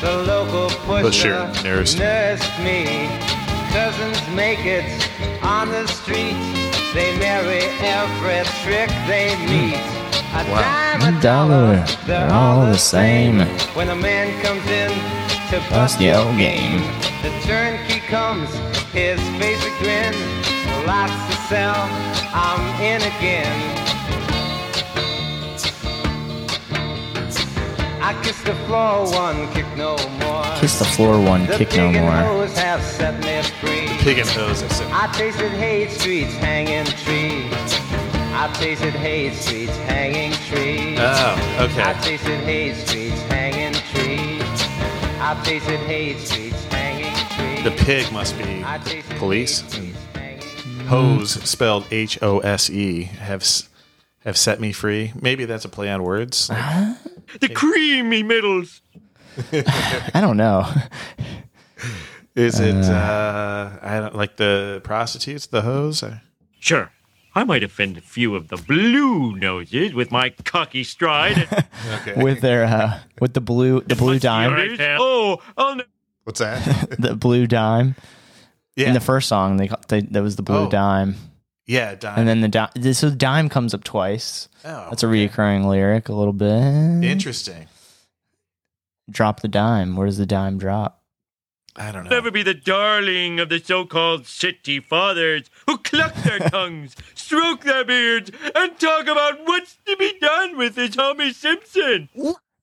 [0.00, 1.98] The local Well, sure, pusher nursed.
[1.98, 3.08] nursed me.
[3.72, 4.86] Cousins make it
[5.42, 6.38] on the street.
[6.94, 9.97] They marry every trick they meet.
[10.34, 13.40] A dime, a A dollar, dollar, they're all the same.
[13.74, 14.90] When a man comes in
[15.50, 16.80] to Bust bust your your game.
[16.80, 18.50] game, the turnkey comes,
[18.92, 20.14] his face a grin.
[20.86, 21.88] Lots to sell,
[22.34, 23.56] I'm in again.
[28.00, 30.44] I kiss the floor, one kick no more.
[30.60, 32.14] Kiss the floor one, The kick no pig and more.
[32.46, 33.88] hose have set me free.
[34.04, 34.62] Pig and hose.
[34.62, 34.90] I said.
[34.92, 37.48] I tasted Hate Street's hanging tree.
[38.40, 40.94] I tasted Hate Street's hanging tree.
[40.96, 42.00] Oh, I okay.
[42.08, 44.38] tasted Hate Street's hanging tree.
[45.20, 47.14] I tasted Hate Street's hanging
[47.64, 47.68] tree.
[47.68, 48.64] The pig must be
[49.18, 49.60] police.
[49.62, 53.44] Hate Street's hanging Hose, spelled H O S E, have
[54.20, 55.12] have set me free.
[55.20, 56.46] Maybe that's a play on words.
[57.40, 58.80] The creamy middles.
[60.14, 60.64] I don't know.
[62.36, 66.02] Is it uh, I don't like the prostitutes, the hose?
[66.04, 66.22] Or-
[66.60, 66.90] Sure,
[67.38, 71.48] I might offend a few of the blue noses with my cocky stride.
[72.00, 72.22] Okay.
[72.22, 75.80] with their uh, with the blue the blue dime, Right, oh, I'll
[76.24, 76.96] What's that?
[76.98, 77.94] the blue dime.
[78.76, 78.88] yeah.
[78.88, 80.68] In the first song, they, they that was the blue Oh.
[80.70, 81.14] dime,
[81.66, 82.18] yeah, dime.
[82.18, 82.70] and then the dime.
[82.92, 84.48] So dime comes up twice.
[84.64, 86.08] oh, That's a reoccurring lyric.
[86.08, 87.04] A little bit.
[87.08, 87.68] interesting.
[89.10, 89.96] Drop the dime.
[89.96, 91.02] Where does the dime drop?
[91.76, 92.10] I don't know.
[92.10, 97.84] never be the darling of the so-called city fathers who cluck their tongues, stroke their
[97.84, 102.08] beards, and talk about what's to be done with this Homer Simpson.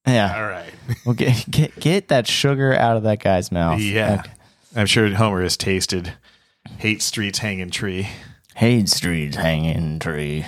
[0.07, 0.35] Yeah.
[0.35, 0.73] All right.
[1.05, 3.79] Well, get get get that sugar out of that guy's mouth.
[3.79, 4.21] Yeah.
[4.23, 4.31] Okay.
[4.75, 6.13] I'm sure Homer has tasted
[6.79, 8.09] Hate Street's hanging tree.
[8.55, 10.45] Hate streets hanging tree.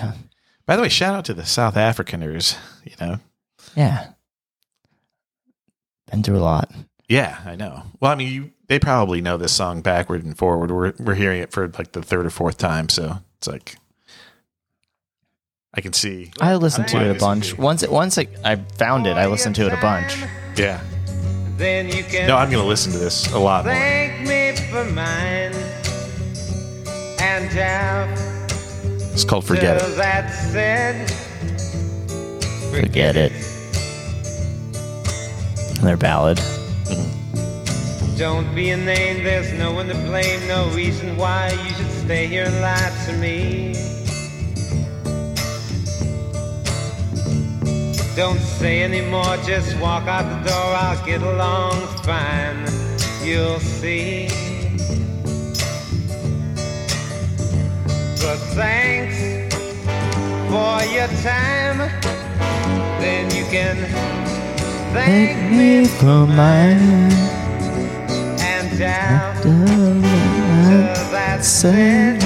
[0.66, 2.58] By the way, shout out to the South Africaners.
[2.84, 3.20] You know,
[3.76, 4.10] Yeah.
[6.10, 6.72] Been through a lot.
[7.10, 7.84] Yeah, I know.
[8.00, 10.72] Well, I mean, you, they probably know this song backward and forward.
[10.72, 13.78] We're we're hearing it for like the third or fourth time, so it's like
[15.74, 16.32] I can see.
[16.42, 17.52] I listened to it a bunch.
[17.52, 20.18] to- Once it once I, I found it, I listened to it a bunch.
[20.58, 20.82] Yeah.
[21.58, 23.74] Then you can No, I'm going to listen to this a lot more.
[23.74, 25.54] thank me for mine.
[27.20, 28.10] And have
[29.14, 29.96] It's called Forget till It.
[29.96, 31.10] that said,
[32.72, 33.32] Forget it.
[35.82, 36.40] Their ballad.
[38.18, 42.26] Don't be a name, there's no one to blame, no reason why you should stay
[42.26, 43.74] here and lie to me.
[48.16, 51.76] Don't say anymore, just walk out the door, I'll get along
[52.08, 52.66] fine.
[53.24, 54.30] You'll see.
[58.22, 59.54] But thanks
[60.50, 61.78] for your time,
[63.00, 63.78] then you can
[64.92, 67.08] thank me for mine.
[67.10, 67.57] and
[68.78, 69.50] down to
[71.12, 72.22] that said.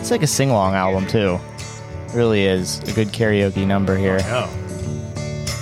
[0.00, 1.38] It's like a sing along album, too.
[2.14, 4.18] Really is a good karaoke number here.
[4.24, 4.50] Oh.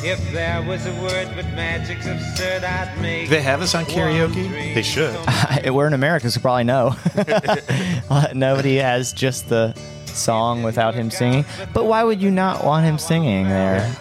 [0.04, 3.24] If there was a word but magic's absurd, I'd make.
[3.24, 4.74] Do they have this on karaoke?
[4.74, 5.16] They should.
[5.74, 6.94] We're in America, so probably know.
[8.34, 9.74] Nobody has just the
[10.06, 11.44] song without him singing.
[11.72, 13.92] But why would you not want him singing there?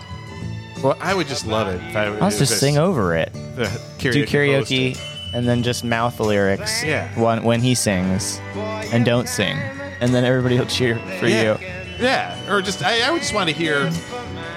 [0.84, 1.82] Well, I would just love it.
[1.90, 3.34] If I, I'll just sing over it.
[3.56, 3.64] The
[3.98, 4.32] karaoke Do host.
[4.34, 7.08] karaoke and then just mouth the lyrics Yeah.
[7.20, 9.58] when, when he sings and don't sing.
[10.00, 11.58] And then everybody will cheer for yeah.
[11.60, 11.68] you.
[12.00, 13.92] Yeah, or just I, I would just want to hear.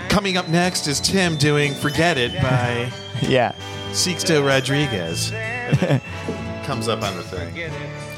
[0.09, 2.91] Coming up next is Tim doing "Forget It" by
[3.23, 3.53] Yeah.
[3.91, 5.31] Sixto Rodriguez.
[6.67, 7.71] Comes up on the thing.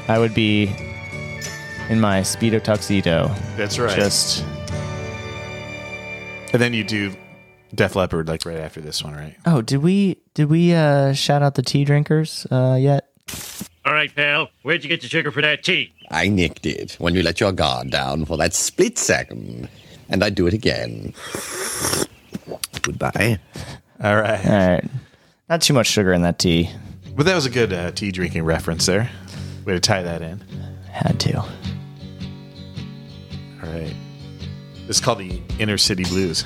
[0.07, 0.73] I would be
[1.89, 3.33] in my Speedo tuxedo.
[3.57, 3.95] That's right.
[3.95, 4.43] Just,
[6.53, 7.13] And then you do
[7.73, 9.35] Def Leppard like right after this one, right?
[9.45, 13.07] oh, did we, did we, uh, shout out the tea drinkers, uh, yet?
[13.85, 15.93] All right, pal, where'd you get the sugar for that tea?
[16.11, 19.69] I nicked it when you let your guard down for that split second.
[20.09, 21.13] And I'd do it again.
[22.81, 23.39] Goodbye.
[24.03, 24.45] All right.
[24.45, 24.85] All right.
[25.49, 26.69] Not too much sugar in that tea.
[27.15, 29.09] But that was a good uh, tea drinking reference there.
[29.65, 30.39] Way to tie that in.
[30.91, 31.39] Had to.
[31.39, 31.47] All
[33.63, 33.93] right.
[34.87, 36.43] This is called the Inner City Blues.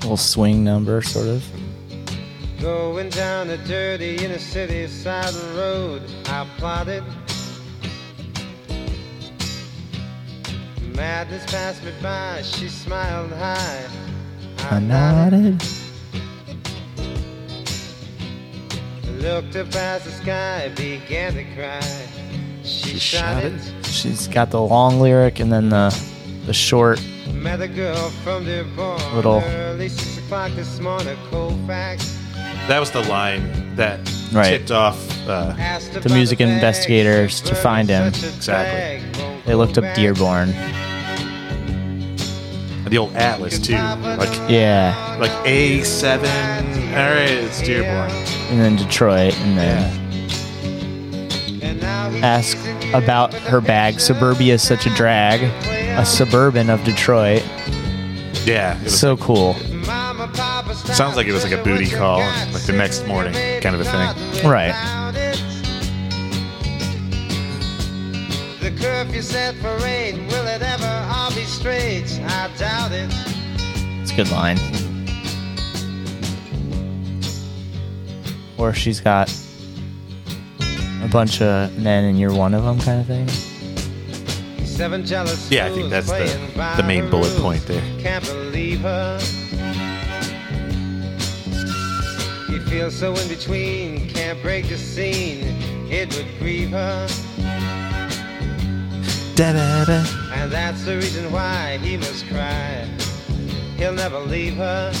[0.00, 1.44] Little swing number, sort of.
[2.60, 7.04] Going down the dirty inner city side of the road, I plotted.
[10.94, 13.86] Madness passed me by, she smiled high.
[14.70, 15.62] I nodded.
[19.18, 21.80] Looked up as the sky began to cry.
[22.62, 23.60] She, shouted.
[23.84, 25.94] She's got the long lyric and then the
[26.46, 27.00] the short.
[27.40, 29.00] Met a girl from Dearborn.
[29.14, 32.04] Little- Early six o'clock this morning, cold fact.
[32.68, 33.98] That was the line that
[34.32, 34.50] Right.
[34.50, 34.96] tipped off
[35.28, 35.52] uh,
[36.00, 38.08] The music investigators to find him.
[38.08, 39.02] exactly
[39.46, 40.54] They looked up Dearborn.
[42.88, 43.74] the old atlas too.
[43.74, 45.16] Like Yeah.
[45.20, 46.28] like A seven.
[46.90, 48.10] All right, it's Dearborn.
[48.50, 49.96] And then Detroit, and then
[52.22, 52.58] ask
[52.92, 53.98] about her bag.
[54.00, 55.40] Suburbia is such a drag.
[55.98, 57.42] A suburban of Detroit.
[58.44, 59.54] Yeah, it was So cool.
[60.74, 62.18] Sounds like it was like a booty call,
[62.52, 64.48] like the next morning kind of a thing.
[64.48, 64.72] Right.
[68.60, 70.26] The curfew set for rain.
[70.28, 72.20] Will it ever all be straight?
[72.24, 73.10] I doubt it.
[74.00, 74.58] It's a good line.
[78.58, 79.32] Or she's got
[81.02, 83.49] a bunch of men and you're one of them kind of thing.
[84.80, 86.24] Seven jealous Yeah, I think that's the
[86.78, 87.82] the main the bullet point there.
[87.98, 89.20] Can't believe her.
[92.48, 95.54] You feel so in between, can't break the scene.
[95.90, 97.06] It would grieve her,
[99.34, 100.02] Da-da-da.
[100.32, 102.88] and that's the reason why he must cry.
[103.76, 104.92] He'll never leave her.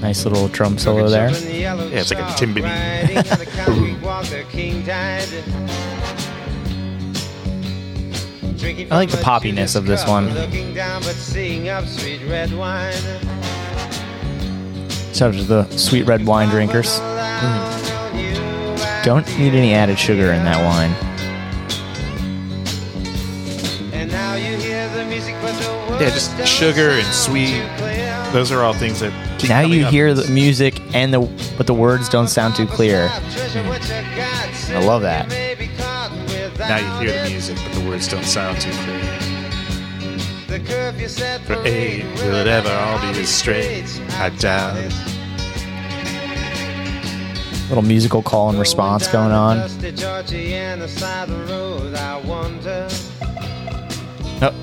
[0.00, 1.28] Nice little drum solo there.
[1.28, 2.64] Yeah, it's like a timpani.
[8.60, 10.34] I like the from poppiness of this one.
[10.34, 12.92] Looking down, but seeing up sweet red wine.
[15.14, 16.98] Shout out to the sweet red wine drinkers.
[16.98, 19.04] Mm.
[19.04, 20.90] Don't need any added sugar in that wine.
[23.92, 27.62] And now you hear the music, but the words Yeah, just sugar and sweet.
[28.32, 31.20] Those are all things that keep Now you hear the music and the
[31.56, 33.08] but the words don't sound too clear.
[33.10, 35.28] I love that.
[36.68, 39.18] Now you hear the music, but the words don't sound too clear.
[40.48, 43.84] The curfew set For A, will it ever all be as straight?
[44.18, 44.92] I doubt it.
[47.70, 49.56] Little musical call and response going on.
[49.58, 51.92] Dusty Georgiana side of the road,
[54.42, 54.54] Nope.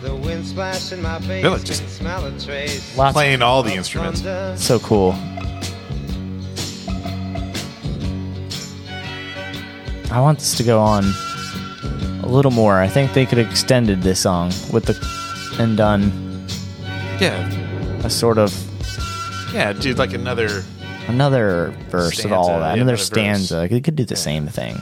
[0.00, 2.96] The wind splash my face, Really, just smell a trace.
[2.96, 4.22] Lots Playing all the instruments.
[4.64, 5.14] so cool.
[10.10, 11.04] I want this to go on
[12.22, 12.74] a little more.
[12.78, 16.46] I think they could have extended this song with the and done
[17.20, 17.48] Yeah,
[18.04, 18.52] a sort of
[19.54, 20.62] yeah, dude, like another.
[21.08, 23.06] another verse of all Stanza, that, yeah, another another verse.
[23.06, 23.56] stanza.
[23.58, 24.80] Like, They could do the same thing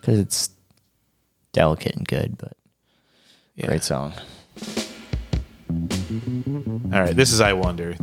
[0.00, 0.50] because it's
[1.52, 2.52] delicate and good, but
[3.64, 4.12] great song.
[5.70, 7.94] All right, this is I wonder.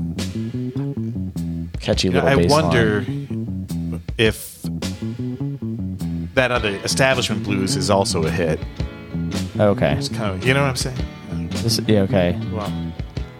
[1.79, 3.05] Catchy You know, little I bass wonder
[4.17, 4.63] if
[6.35, 8.59] that other establishment blues is also a hit.
[9.59, 9.93] Okay.
[9.93, 11.49] It's kind of, you know what I'm saying?
[11.63, 12.39] This, yeah, okay.
[12.51, 12.71] Well,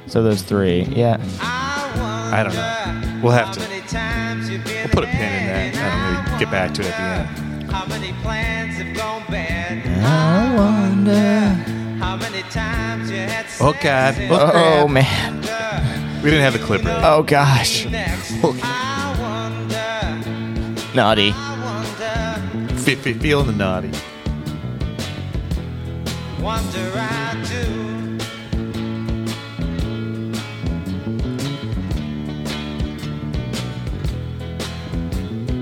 [0.08, 1.18] So those three, yeah.
[1.42, 3.22] I don't know.
[3.24, 3.60] We'll have to.
[3.60, 5.76] We'll put a pin in that.
[5.76, 6.98] and maybe get back to it at
[7.38, 7.72] the end.
[7.72, 9.86] How many plans have gone bad?
[10.06, 11.40] I wonder.
[12.04, 14.16] How many times you had Oh God!
[14.30, 14.90] Oh, Oh crap.
[14.92, 16.22] man.
[16.24, 17.02] We didn't have the clip ready.
[17.04, 17.86] Oh gosh.
[18.44, 18.54] Oh,
[20.96, 21.32] Naughty.
[21.32, 21.55] Fe- fe-
[22.94, 23.92] feeling the naughty.
[26.40, 28.18] wonder I do.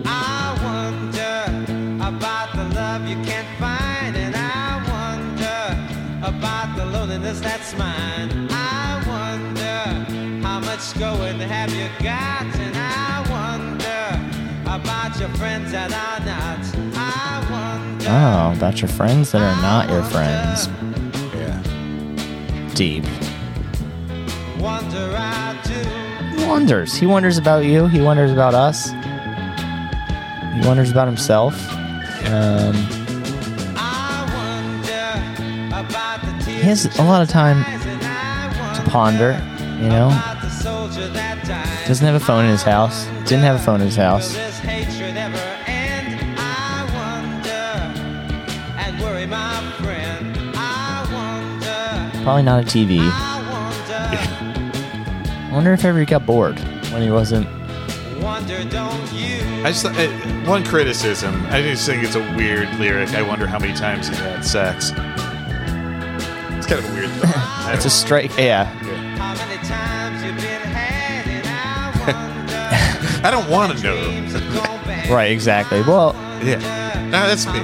[0.05, 7.73] I wonder about the love you can't find, and I wonder about the loneliness that's
[7.77, 8.49] mine.
[8.51, 14.03] I wonder how much going have you got, and I wonder
[14.65, 16.92] about your friends that are not.
[18.05, 20.67] Oh, about your friends that are not your friends.
[21.33, 21.61] Yeah.
[22.75, 23.05] Deep.
[24.59, 26.47] Wonder I do.
[26.47, 26.95] Wonders.
[26.95, 27.87] He wonders about you.
[27.87, 28.89] He wonders about us.
[30.53, 31.55] He wonders about himself.
[32.27, 32.75] Um,
[36.45, 37.63] he has a lot of time
[38.75, 39.33] to ponder,
[39.81, 40.09] you know?
[41.87, 43.05] Doesn't have a phone in his house.
[43.27, 44.33] Didn't have a phone in his house.
[52.23, 52.99] Probably not a TV.
[53.01, 54.63] I wonder
[55.45, 56.57] I wonder if ever he got bored
[56.91, 57.47] when he wasn't.
[59.65, 59.91] I just uh,
[60.49, 61.45] one criticism.
[61.47, 63.09] I just think it's a weird lyric.
[63.13, 64.91] I wonder how many times he had sex.
[66.57, 67.73] It's kind of a weird thought.
[67.75, 68.31] It's a strike.
[68.37, 68.71] Yeah.
[73.25, 74.69] I don't want to know.
[75.09, 75.31] Right.
[75.31, 75.81] Exactly.
[75.81, 76.13] Well.
[76.41, 76.59] Yeah.
[77.11, 77.59] No, that's me.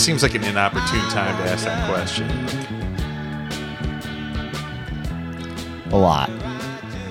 [0.00, 2.26] Just seems like an inopportune time to ask that question.
[5.92, 6.30] A lot.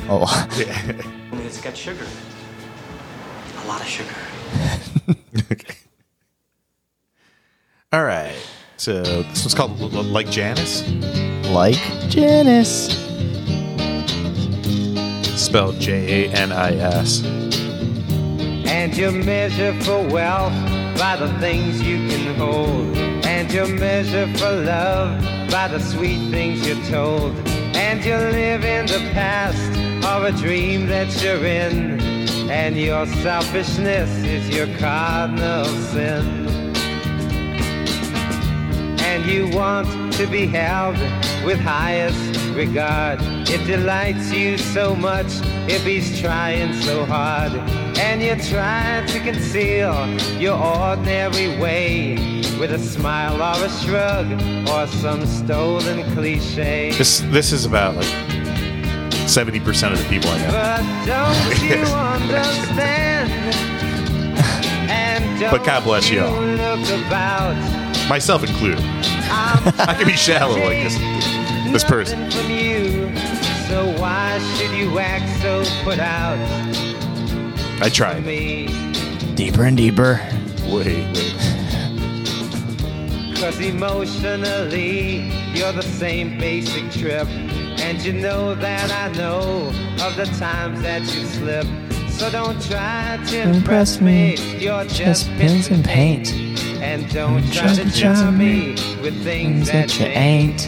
[0.08, 0.48] A lot.
[1.46, 2.08] It's got sugar.
[3.64, 4.10] A lot of sugar.
[5.52, 5.76] okay.
[7.94, 8.34] All right.
[8.78, 10.82] So this one's called L- L- Like Janis.
[11.50, 11.78] Like
[12.10, 12.88] Janis.
[15.40, 17.24] Spelled J A N I S.
[17.24, 22.98] And you measure for wealth by the things you can hold.
[23.26, 27.34] And you measure for love by the sweet things you're told.
[27.74, 29.72] And you live in the past
[30.06, 32.02] of a dream that you're in.
[32.52, 36.48] And your selfishness is your cardinal sin.
[39.00, 40.98] And you want to be held
[41.46, 43.22] with highest regard.
[43.50, 45.32] It delights you so much
[45.70, 47.89] if he's trying so hard.
[48.02, 49.94] And you try to conceal
[50.40, 52.16] your ordinary way
[52.58, 54.32] with a smile or a shrug
[54.70, 56.92] or some stolen cliche.
[56.98, 58.08] This this is about like
[59.28, 60.52] seventy percent of the people I know.
[60.52, 63.32] But don't you understand?
[64.90, 67.56] And don't But God bless you about
[68.10, 68.80] Myself included.
[68.82, 70.98] I can be shallow like this
[71.72, 72.32] this person.
[72.32, 73.14] from you.
[73.68, 76.38] So why should you act so put out
[77.82, 78.26] I tried.
[78.26, 78.68] me?
[79.36, 80.20] Deeper and deeper.
[80.68, 81.36] Wait, wait.
[83.38, 87.28] Cause emotionally, you're the same basic trip.
[87.80, 89.72] And you know that I know
[90.06, 91.66] of the times that you slip.
[92.10, 94.36] So don't try to impress me.
[94.58, 96.34] You're just pins and paint.
[96.82, 98.72] And don't try to charm me
[99.02, 100.68] with things that you ain't.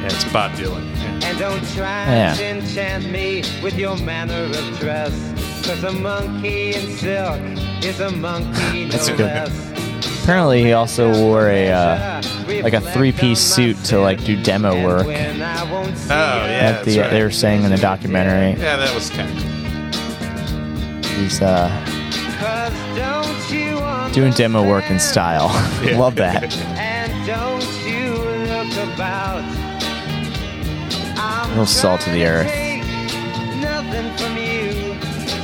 [0.00, 0.91] Yeah, it's Bob Dylan.
[1.32, 2.34] And don't try Yeah.
[2.34, 5.12] to enchant me with your manner of dress.
[5.64, 7.40] Cause a monkey in silk
[7.82, 10.22] is a monkey no That's a good less.
[10.24, 12.22] Apparently, he also wore a uh,
[12.62, 15.06] like a three-piece suit to like do demo work.
[15.06, 17.10] Oh yeah, At the that's right.
[17.10, 18.60] they were saying in the documentary.
[18.62, 19.42] Yeah, that was kind of
[21.16, 21.70] He's uh,
[22.38, 23.80] Cause don't you
[24.14, 25.48] doing demo work in style.
[25.98, 26.52] Love that.
[31.52, 31.58] And don't you look about.
[31.58, 32.46] I'm Real salt of the earth.
[33.60, 35.00] Nothing from you.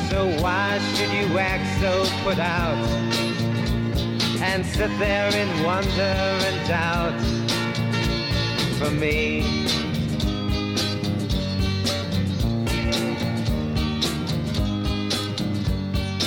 [0.09, 2.77] So why should you act so put out?
[4.41, 7.21] And sit there in wonder and doubt.
[8.79, 9.43] For me.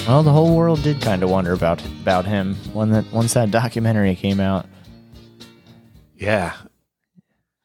[0.08, 3.52] Well, the whole world did kind of wonder about about him when that once that
[3.52, 4.66] documentary came out.
[6.18, 6.54] Yeah.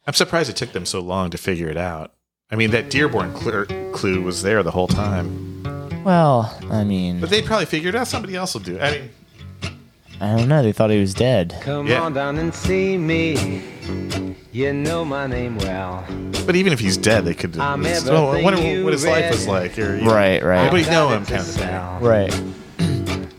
[0.07, 2.13] I'm surprised it took them so long to figure it out.
[2.51, 5.63] I mean, that Dearborn clear, clue was there the whole time.
[6.05, 8.83] Well, I mean, But they probably figured out somebody else will do it.
[8.83, 9.11] I mean,
[10.21, 10.63] I don't know.
[10.63, 11.57] They thought he was dead.
[11.63, 12.03] Come Yeah.
[12.03, 13.63] on down and see me.
[14.53, 16.05] You know my name well.
[16.47, 17.59] but even if he's dead, they could.
[17.59, 19.77] I'm at least- oh, I wonder everything what his you life was like.
[19.79, 20.65] Or, you know, Right, right.
[20.67, 22.07] Nobody know him, Got it kind of thing.
[22.09, 22.43] Right.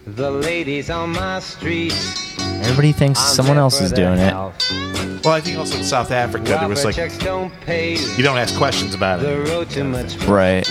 [0.05, 1.93] The ladies on my street.
[2.39, 4.96] Everybody thinks I'm someone else is their doing it.
[5.27, 5.33] Health.
[5.33, 7.95] Well, I think also in South Africa there was like don't pay.
[8.15, 9.49] you don't ask questions about The it.
[9.49, 10.15] road too much.
[10.25, 10.65] Right.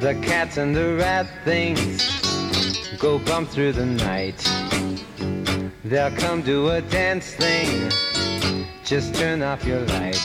[0.00, 2.02] The cats and the rat things
[2.98, 4.38] go bump through the night.
[5.84, 7.90] They'll come to a dance thing.
[8.84, 10.18] Just turn off your light.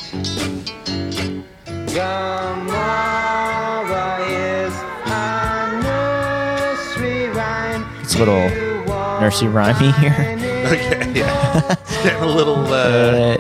[2.86, 4.74] Gomorrah is
[5.06, 7.86] a nursery rhyme.
[8.02, 8.50] It's a little
[9.20, 10.55] nursery rhymey here.
[10.72, 11.76] Okay, yeah.
[11.80, 12.66] it's getting a little.
[12.66, 13.38] Uh,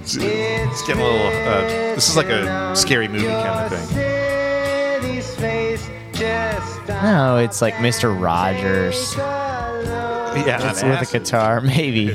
[0.00, 1.26] it's, it's getting a little.
[1.26, 1.60] Uh,
[1.94, 5.02] this is like a scary movie kind of thing.
[5.02, 8.18] City's face just no, it's like Mr.
[8.18, 9.14] Rogers.
[9.16, 12.14] Yeah, It's an with a guitar, maybe.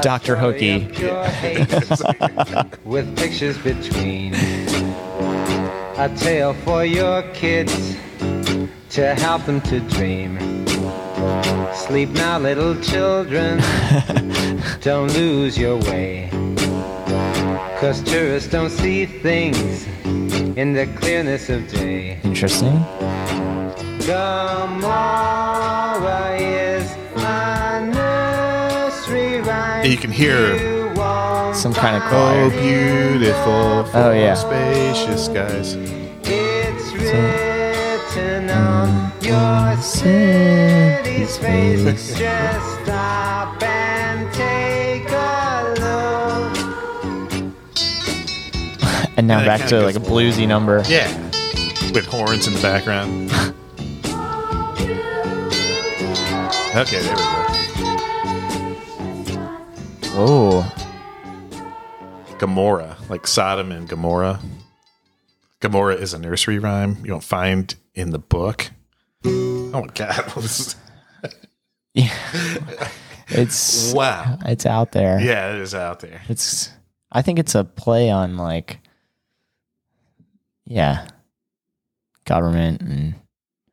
[0.00, 0.36] Dr.
[0.36, 0.86] Hooky.
[2.84, 4.34] with pictures between.
[5.96, 7.96] A tale for your kids
[8.90, 10.38] to help them to dream.
[11.92, 13.60] Sleep now, little children.
[14.80, 16.30] don't lose your way.
[17.80, 19.86] Cause tourists don't see things
[20.56, 22.18] in the clearness of day.
[22.24, 22.72] Interesting.
[24.06, 25.18] Gomorrah
[26.40, 29.84] is a nursery rhyme.
[29.84, 30.56] You can hear
[31.54, 32.44] some kind of choir.
[32.44, 33.84] Oh, beautiful.
[34.00, 34.32] oh, yeah.
[34.32, 35.76] Spacious skies.
[39.34, 42.18] It's written on your city's face.
[42.18, 46.52] Just stop and take a look.
[49.16, 50.82] And now And back to like a gets bluesy number.
[50.86, 51.08] Yeah,
[51.92, 53.30] with horns in the background.
[56.76, 57.28] okay, there we go.
[60.14, 60.70] Oh,
[62.38, 64.40] Gomorrah, like Sodom and Gomorrah.
[65.60, 68.70] Gomorrah is a nursery rhyme you don't find in the book.
[69.72, 70.74] Oh my god!
[71.94, 72.12] Yeah.
[73.28, 74.38] It's wow.
[74.46, 75.20] It's out there.
[75.20, 76.20] Yeah, it is out there.
[76.28, 76.70] It's.
[77.10, 78.78] I think it's a play on like.
[80.66, 81.06] Yeah.
[82.24, 83.14] Government and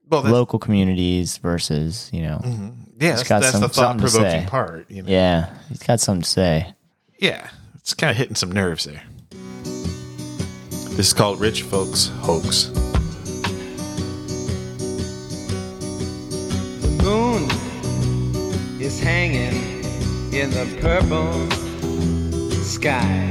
[0.10, 2.40] Well, local communities versus you know.
[2.44, 2.76] Mhm.
[3.00, 5.10] Yeah, that's- got that's some the thought-provoking part, you know.
[5.10, 6.74] Yeah, he's got something to say.
[7.20, 9.04] Yeah, it's kind of hitting some nerves there.
[10.98, 12.72] This is called Rich Folks Hoax.
[18.90, 19.54] Is hanging
[20.34, 21.32] in the purple
[22.64, 23.30] sky.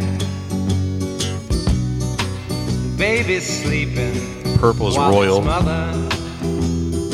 [2.96, 4.14] Baby's sleeping.
[4.58, 5.38] Purple is royal.
[5.38, 6.10] His mother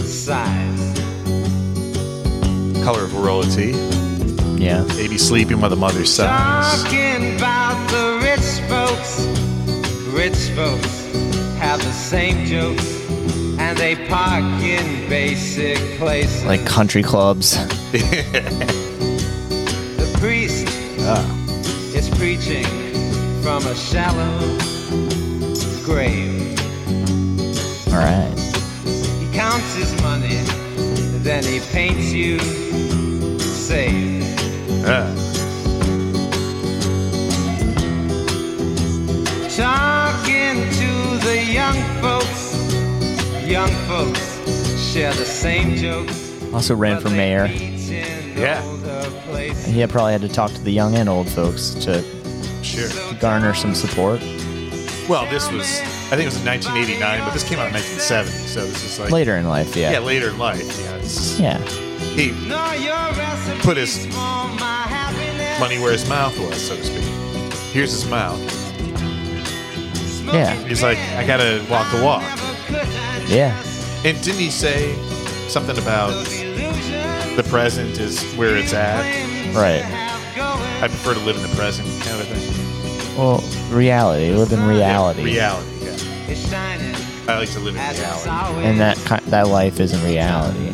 [0.06, 0.82] sighs.
[2.84, 3.72] Color of royalty.
[4.62, 4.84] Yeah.
[4.88, 6.82] Baby sleeping while the mother sighs.
[6.82, 9.24] Talking about the rich folks.
[10.12, 10.94] Rich folks
[11.56, 12.93] have the same jokes.
[13.58, 16.44] And they park in basic places.
[16.44, 17.56] Like country clubs.
[20.04, 20.66] The priest
[21.00, 21.24] ah.
[21.94, 22.64] is preaching
[23.42, 24.38] from a shallow
[25.84, 26.58] grave.
[27.88, 28.34] All right.
[29.20, 30.42] He counts his money,
[31.22, 32.38] then he paints you
[33.38, 34.22] safe.
[34.82, 35.14] Yeah.
[39.56, 42.53] Talking to the young folks.
[43.44, 44.20] Young folks
[44.92, 46.42] share the same jokes.
[46.52, 47.46] Also ran for mayor.
[47.46, 48.62] Yeah.
[49.66, 52.02] He probably had to talk to the young and old folks to
[52.62, 52.88] Sure.
[53.20, 54.20] garner some support.
[55.08, 55.66] Well, this was,
[56.10, 58.30] I think it was in 1989, but this came out in 1970.
[58.48, 59.10] So this is like.
[59.10, 59.92] Later in life, yeah.
[59.92, 60.62] Yeah, later in life.
[60.80, 60.96] Yeah.
[60.96, 61.58] It's, Yeah.
[62.16, 62.30] He
[63.62, 64.06] put his
[65.60, 67.04] money where his mouth was, so to speak.
[67.72, 68.40] Here's his mouth.
[70.32, 70.54] Yeah.
[70.66, 72.22] He's like, I gotta walk the walk.
[73.26, 73.56] Yeah.
[74.04, 74.94] And didn't he say
[75.48, 76.10] something about
[77.36, 79.00] the present is where it's at?
[79.54, 79.84] Right.
[80.82, 83.16] I prefer to live in the present, kind of thing.
[83.16, 84.32] Well, reality.
[84.34, 85.22] Live in reality.
[85.22, 85.96] Reality, yeah.
[87.26, 88.66] I like to live in reality.
[88.66, 90.72] And that ki- that life isn't reality.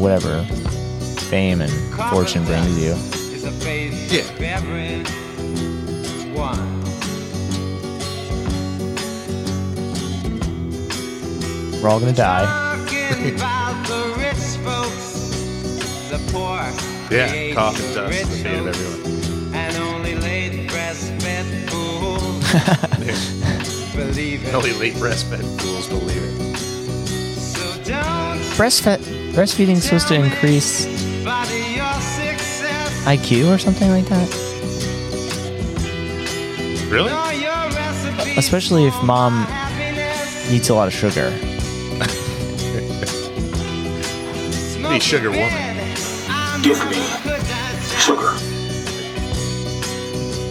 [0.00, 0.42] Whatever
[1.28, 1.70] fame and
[2.10, 2.92] fortune brings you.
[2.92, 4.24] Is a face Yeah.
[11.84, 12.46] We're all gonna die.
[12.46, 15.28] Talking about the rich folks,
[16.08, 16.56] the poor.
[17.14, 19.54] Yeah, create coffin dust, rich the fate of everyone.
[19.54, 22.40] And only late breastfed fools
[23.94, 24.54] believe it.
[24.54, 26.56] Only late breastfed fools believe it.
[26.56, 29.04] So don't Breastfed
[29.34, 30.86] breastfeeding's supposed to increase
[31.22, 33.04] body your success.
[33.04, 34.30] IQ or something like that.
[36.88, 37.10] Really?
[37.10, 39.46] Know your recipe Especially if mom
[40.48, 41.30] eats a lot of sugar.
[44.94, 45.50] The sugar woman.
[46.62, 47.02] Give me
[47.98, 48.32] sugar.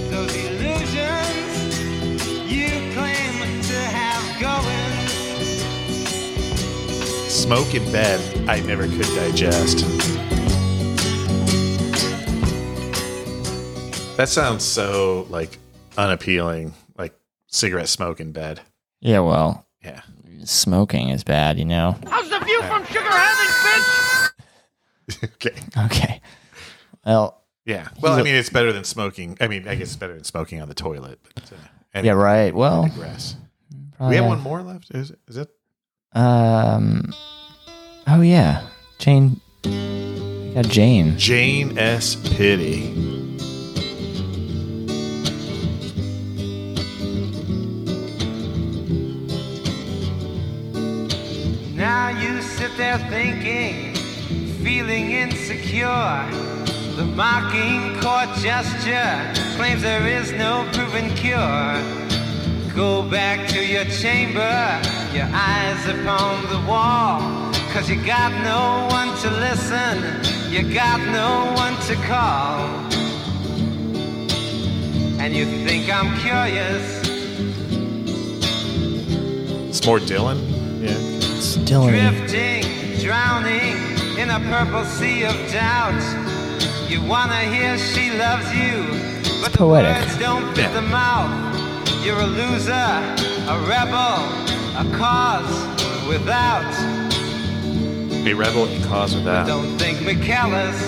[0.10, 4.90] Those illusions you claim to have going.
[7.30, 8.20] Smoke in bed,
[8.50, 9.78] I never could digest.
[14.18, 15.58] That sounds so like
[15.98, 17.18] unappealing, like
[17.48, 18.60] cigarette smoke in bed.
[19.00, 20.02] Yeah, well, Yeah.
[20.44, 21.96] smoking is bad, you know.
[22.10, 24.13] How's the view from Sugar Heaven, bitch?
[25.24, 25.56] okay.
[25.86, 26.22] Okay.
[27.06, 27.88] Well, Yeah.
[28.02, 29.38] Well, I mean, it's better than smoking.
[29.42, 31.20] I mean, I guess it's better than smoking on the toilet.
[31.36, 31.52] But,
[31.96, 32.54] uh, yeah, right.
[32.54, 34.92] Well, we have have- one more left.
[34.92, 35.50] Is, is it?
[36.14, 37.14] Um.
[38.06, 38.68] Oh yeah,
[39.00, 39.40] Jane.
[39.66, 41.18] we Got Jane.
[41.18, 42.16] Jane S.
[42.16, 42.92] Piddy.
[51.76, 53.93] Now you sit there thinking,
[54.64, 56.26] feeling insecure.
[56.96, 61.76] The mocking court gesture claims there is no proven cure.
[62.74, 64.80] Go back to your chamber,
[65.14, 67.20] your eyes upon the wall.
[67.74, 69.98] Cause you got no one to listen,
[70.50, 72.70] you got no one to call.
[75.20, 77.02] and you think I'm curious.
[79.70, 80.40] It's more Dylan.
[80.82, 80.92] Yeah.
[81.38, 81.90] It's Dylan.
[81.90, 86.02] Drifting, drowning in a purple sea of doubt.
[86.88, 88.86] You wanna hear she loves you,
[89.42, 89.96] but the poetic.
[89.96, 91.32] words don't fit the mouth.
[92.04, 94.20] You're a loser, a rebel,
[94.78, 96.72] a cause without.
[98.26, 99.48] A rebel and cause of that.
[99.48, 100.80] Don't think me callous.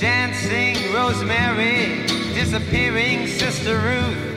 [0.00, 4.36] Dancing Rosemary, disappearing Sister Ruth.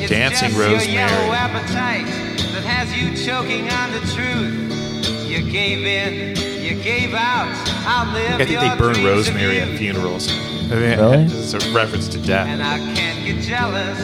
[0.00, 2.31] It's Dancing just Rosemary.
[2.52, 5.28] Your yellow appetite that has you choking on the truth.
[5.28, 7.48] You gave in, you gave out.
[7.86, 10.28] I'll live I think they your burn rosemary at funerals.
[10.30, 11.24] I mean, Really?
[11.32, 12.46] It's a reference to death.
[12.46, 13.98] And I can't get jealous.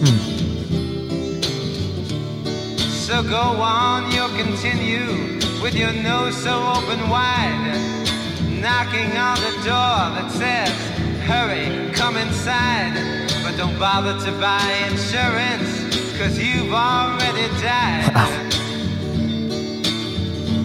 [0.00, 0.18] Hmm.
[2.90, 7.74] So go on, you'll continue with your nose so open wide,
[8.60, 10.70] knocking on the door that says,
[11.26, 12.92] Hurry, come inside.
[13.42, 15.73] But don't bother to buy insurance,
[16.18, 18.52] cause you've already died.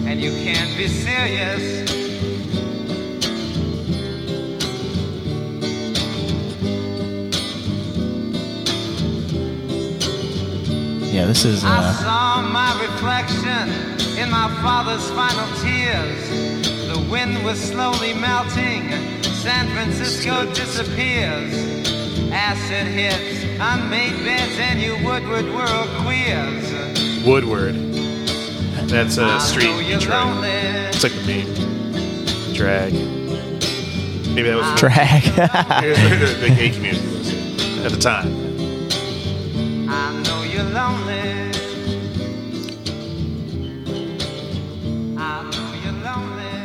[0.06, 1.80] And you can't be serious.
[11.12, 11.64] Yeah, this is.
[11.64, 13.66] I Uh, saw my reflection
[14.16, 16.22] in my father's final tears.
[16.92, 18.84] The wind was slowly melting.
[19.44, 21.52] San Francisco disappears.
[22.32, 27.24] Acid hits, unmade beds, and you Woodward world queers.
[27.24, 27.74] Woodward.
[28.88, 30.26] That's a street know in Detroit.
[30.26, 30.48] lonely.
[30.48, 32.92] It's like the main drag.
[34.34, 35.22] Maybe that was Drag.
[35.34, 38.28] the, the gay community was at the time.
[39.88, 41.50] I know you're lonely.
[45.18, 46.56] I know you're lonely.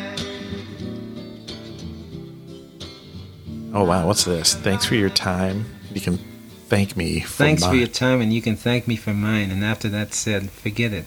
[3.74, 4.54] Oh wow, what's this?
[4.54, 5.66] Thanks for your time.
[5.94, 6.18] You can
[6.68, 9.52] thank me for Thanks for your time, and you can thank me for mine.
[9.52, 11.06] And after that said, forget it.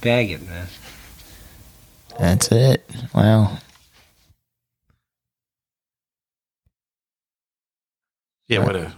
[0.00, 0.66] Bag it, man.
[2.18, 2.88] that's it.
[3.14, 3.58] Wow.
[8.48, 8.92] Yeah, what a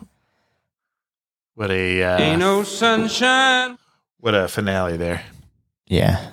[1.55, 3.79] what a uh, Ain't no sunshine.
[4.19, 5.23] what a finale there.
[5.87, 6.31] Yeah.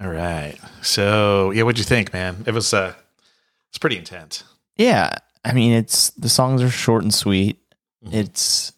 [0.00, 0.56] All right.
[0.80, 2.44] So yeah, what'd you think, man?
[2.46, 2.94] It was uh
[3.68, 4.44] it's pretty intense.
[4.76, 5.16] Yeah.
[5.44, 7.58] I mean, it's the songs are short and sweet.
[8.04, 8.14] Mhm.
[8.14, 8.72] It's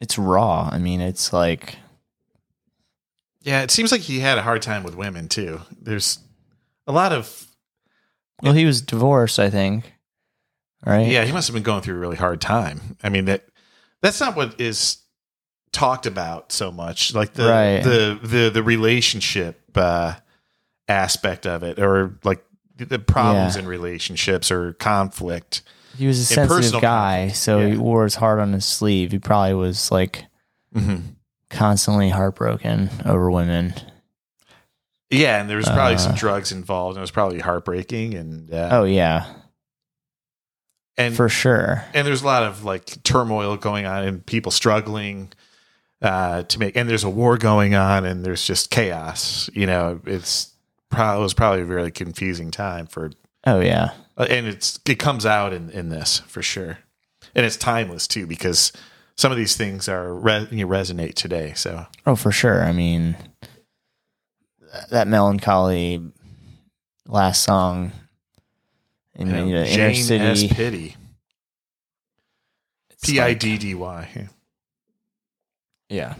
[0.00, 0.68] it's raw.
[0.72, 1.76] I mean, it's like
[3.42, 5.60] Yeah, it seems like he had a hard time with women too.
[5.80, 6.18] There's
[6.86, 7.46] a lot of
[8.42, 9.92] well, he was divorced, I think.
[10.84, 11.08] Right?
[11.08, 12.96] yeah, he must have been going through a really hard time.
[13.02, 13.44] I mean that
[14.02, 14.98] that's not what is
[15.72, 17.14] talked about so much.
[17.14, 17.82] Like the Right.
[17.82, 20.14] the the the relationship uh
[20.88, 22.44] aspect of it or like
[22.76, 23.62] the problems Yeah.
[23.62, 25.62] in relationships or conflict.
[25.96, 27.36] He was a sensitive guy, conflict.
[27.38, 29.12] so he wore his heart on his sleeve.
[29.12, 30.24] He probably was like
[30.74, 30.96] Mm-hmm.
[31.50, 33.72] constantly heartbroken over women.
[35.10, 38.52] Yeah, and there was probably some Uh, drugs involved, and it was probably heartbreaking, and
[38.52, 39.26] uh, Oh yeah,
[40.98, 41.84] and for sure.
[41.94, 45.32] and there's a lot of like turmoil going on, and people struggling
[46.02, 49.48] uh, to make, and there's a war going on, and there's just chaos.
[49.54, 50.52] You know, it's
[50.90, 53.10] probably it was probably a really confusing time for,
[53.46, 53.90] Oh yeah.
[54.16, 56.78] Uh, and it's it comes out in in this for sure,
[57.34, 58.72] and it's timeless too because
[59.16, 61.52] some of these things are re- you resonate today.
[61.54, 62.62] So Oh, for sure.
[62.64, 63.16] I mean,
[64.90, 66.02] that melancholy
[67.06, 67.92] last song
[69.14, 70.46] in you know, you know, inner Jane S.
[70.52, 70.96] Piddy,
[73.02, 74.28] P I D D Y.
[75.88, 76.14] yeah.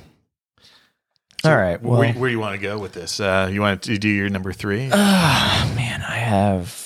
[1.43, 1.81] So All right.
[1.83, 3.21] Well, where, where do you want to go with this?
[3.21, 4.89] Uh, you want to do your number three?
[4.93, 6.86] Ah, man, I have.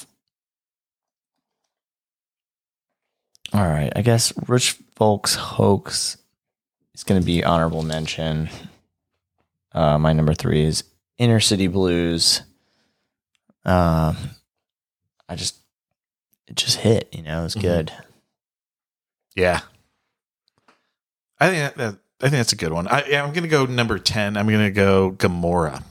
[3.53, 6.17] All right, I guess Rich Folks Hoax
[6.95, 8.49] is going to be honorable mention.
[9.73, 10.85] Uh, my number three is
[11.19, 12.43] Inner City Blues.
[13.65, 14.17] Um,
[15.29, 15.57] I just
[16.47, 17.61] it just hit, you know, it was Mhm.
[17.61, 17.93] good.
[19.37, 19.61] Yeah,
[21.39, 22.89] I think that, I think that's a good one.
[22.89, 24.37] I, I'm going to go number ten.
[24.37, 25.83] I'm going to go Gomorrah.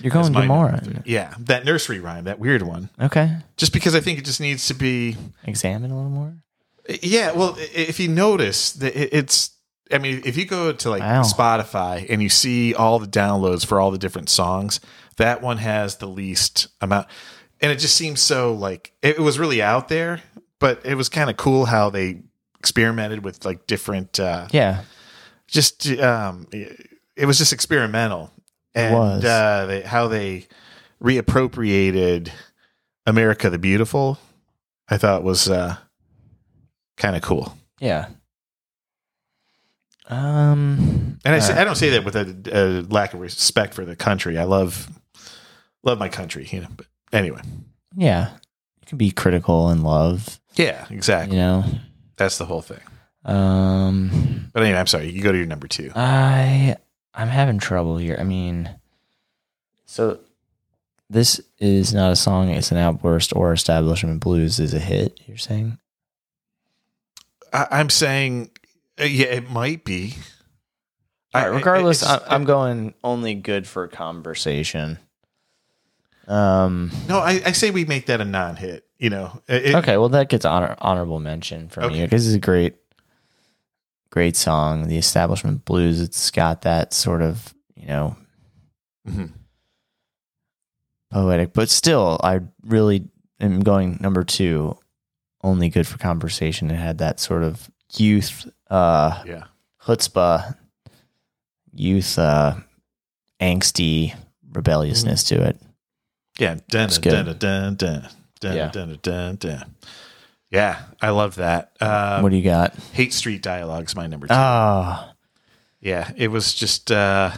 [0.00, 0.82] You're going Gomorrah.
[1.04, 2.90] Yeah, that nursery rhyme, that weird one.
[3.00, 5.16] Okay, Just because I think it just needs to be.
[5.44, 6.34] examined a little more.
[7.02, 9.50] Yeah, well, if you notice that it's.
[9.92, 11.22] I mean, if you go to like Wow.
[11.22, 14.80] Spotify and you see all the downloads for all the different songs,
[15.16, 17.06] that one has the least amount,
[17.60, 20.22] and it just seems so like it was really out there.
[20.58, 22.22] But it was kind of cool how they
[22.58, 24.18] experimented with like different.
[24.18, 24.82] uh Yeah,
[25.46, 28.32] just um it, was just experimental
[28.74, 29.24] and was.
[29.24, 30.46] uh they, how they
[31.00, 32.30] reappropriated
[33.06, 34.18] America the Beautiful,
[34.88, 35.76] I thought was uh,
[36.96, 37.56] kind of cool.
[37.80, 38.08] Yeah.
[40.08, 43.74] Um, And I, say, uh, I don't say that with a, a lack of respect
[43.74, 44.38] for the country.
[44.38, 44.88] I love
[45.82, 46.68] love my country, you know.
[46.76, 47.40] But anyway,
[47.96, 48.30] yeah,
[48.80, 50.40] you can be critical and love.
[50.54, 51.36] yeah, exactly.
[51.36, 51.64] You know,
[52.16, 52.80] That's the whole thing.
[53.24, 55.10] um, But anyway, I'm sorry.
[55.10, 55.90] You go to your number two.
[55.96, 56.76] I
[57.12, 58.16] I'm having trouble here.
[58.18, 58.70] I mean,
[59.86, 60.20] so
[61.10, 65.18] this is not a song; it's an outburst or establishment blues is a hit.
[65.26, 65.78] You're saying?
[67.56, 68.50] I, I'm saying,
[69.00, 70.14] uh, yeah, it might be.
[71.34, 74.98] All I- I- regardless, I, I'm going only good for conversation.
[76.28, 76.90] Um.
[77.08, 78.84] No, I, I say we make that a non-hit.
[78.98, 79.40] You know.
[79.48, 82.04] It- it- okay, well that gets honor, honorable mention from me Okay.
[82.06, 82.74] because it's a great,
[84.10, 84.88] great song.
[84.88, 86.00] The Establishment Blues.
[86.00, 88.16] It's got that sort of you know
[89.08, 89.32] Mhm.
[91.12, 94.76] poetic, but still, I really am going number two.
[95.46, 96.70] Only good for conversation.
[96.70, 99.44] It had that sort of youth, uh, Yeah.
[99.84, 100.56] chutzpah,
[101.72, 102.56] youth, uh,
[103.40, 104.16] angsty
[104.52, 105.60] rebelliousness to it.
[106.38, 106.56] Yeah.
[106.68, 108.08] Dun, dun, dun, dun,
[108.40, 108.68] dun, Yeah.
[108.72, 109.74] dun, dun, dun.
[110.50, 111.72] Yeah, I love that.
[111.80, 112.74] Uh, what do you got?
[112.92, 114.34] Hate Street dialogues my number two.
[114.34, 115.10] Oh,
[115.80, 117.30] yeah, it was just uh,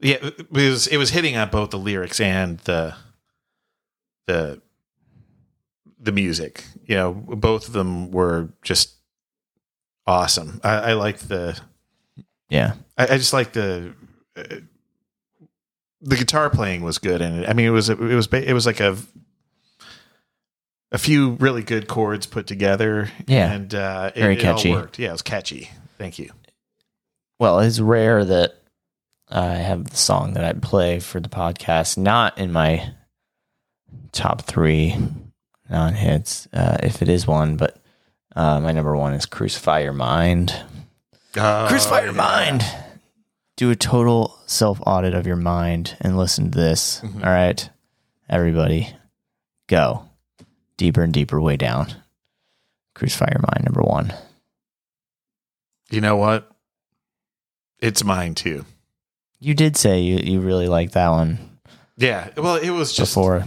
[0.00, 2.94] yeah, it was it was hitting on both the lyrics and the
[4.26, 4.60] the
[6.02, 6.64] the music.
[6.84, 8.94] You know, both of them were just
[10.06, 10.60] awesome.
[10.62, 11.58] I, I liked the
[12.50, 12.74] yeah.
[12.98, 13.94] I, I just like the
[14.36, 14.42] uh,
[16.00, 17.48] the guitar playing was good in it.
[17.48, 18.96] I mean, it was it was it was like a
[20.90, 23.10] a few really good chords put together.
[23.26, 23.52] Yeah.
[23.52, 24.72] and uh, it, Very it all catchy.
[24.72, 24.98] worked.
[24.98, 25.70] Yeah, it was catchy.
[25.98, 26.30] Thank you.
[27.38, 28.54] Well, it's rare that
[29.28, 32.92] I have the song that I play for the podcast not in my
[34.12, 34.96] top three
[35.72, 37.78] non hits, uh, if it is one, but
[38.36, 40.54] uh, my number one is Crucify Your Mind.
[41.36, 42.62] Uh, Crucify Your Mind.
[43.56, 47.00] Do a total self audit of your mind and listen to this.
[47.00, 47.24] Mhm.
[47.24, 47.68] All right,
[48.28, 48.94] everybody,
[49.68, 50.08] go
[50.76, 51.94] deeper and deeper way down.
[52.94, 54.12] Crucify Your Mind, number one.
[55.90, 56.50] You know what?
[57.78, 58.64] It's mine too.
[59.40, 61.58] You did say you, you really like that one
[61.96, 62.28] Yeah.
[62.36, 63.44] Well, it was just before.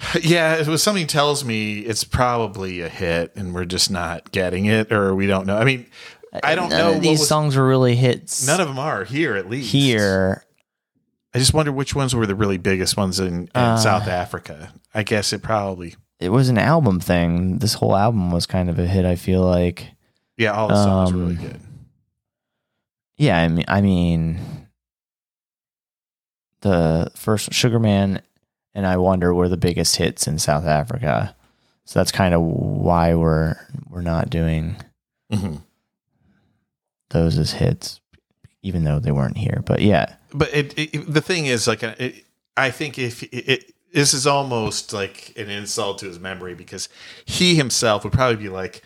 [0.22, 0.56] yeah.
[0.56, 4.92] It was something tells me it's probably a hit, and we're just not getting it,
[4.92, 5.56] or we don't know.
[5.58, 5.86] I mean,
[6.42, 6.96] I don't None know.
[6.96, 8.46] of these was- songs were really hits.
[8.46, 10.44] None of them are here, at least here.
[11.34, 14.72] I just wonder which ones were the really biggest ones in, in Uh, South Africa.
[14.94, 15.94] I guess it probably.
[16.18, 17.58] It was an album thing.
[17.58, 19.04] This whole album was kind of a hit.
[19.04, 19.86] I feel like.
[20.36, 21.60] Yeah, all the songs were really Um, good.
[23.16, 24.40] Yeah, I mean, I mean,
[26.62, 28.22] the first Sugar Man
[28.74, 31.34] and I Wonder were the biggest hits in South Africa.
[31.84, 33.56] So that's kind of why we're
[33.88, 34.76] we're not doing
[35.30, 35.56] hmm
[37.10, 38.00] those as hits,
[38.62, 39.62] even though they weren't here.
[39.66, 42.24] But yeah, But it, it, the thing is, like, it,
[42.56, 46.88] I think if it, it, this is almost like an insult to his memory because
[47.24, 48.82] he himself would probably be like,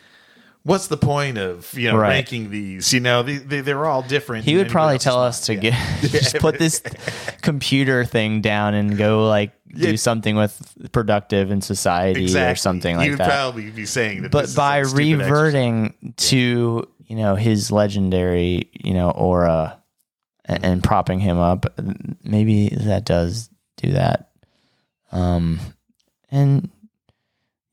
[0.62, 2.08] "What's the point of you know Right.
[2.08, 2.92] ranking these?
[2.94, 5.60] You know, they, they, they're all different." he would probably tell us to Yeah.
[5.60, 6.80] get just put this
[7.42, 9.96] computer thing down and go like do Yeah.
[9.96, 12.52] something with productive in society exactly.
[12.52, 13.24] or something like would that.
[13.26, 14.32] You'd probably be saying that.
[14.32, 15.30] this but by stupid exercise.
[15.30, 19.78] reverting to you know his legendary you know aura
[20.46, 21.66] and, and propping him up
[22.22, 24.30] maybe that does do that
[25.12, 25.58] um
[26.30, 26.70] and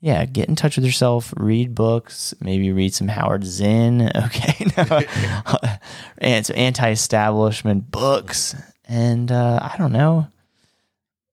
[0.01, 4.65] yeah get in touch with yourself read books maybe read some howard zinn okay
[6.17, 8.53] and some anti-establishment books
[8.87, 10.27] and uh i don't know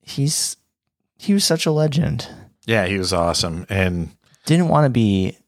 [0.03, 0.57] he's
[1.19, 2.29] he was such a legend
[2.69, 4.11] yeah, he was awesome, and
[4.45, 5.39] didn't want to be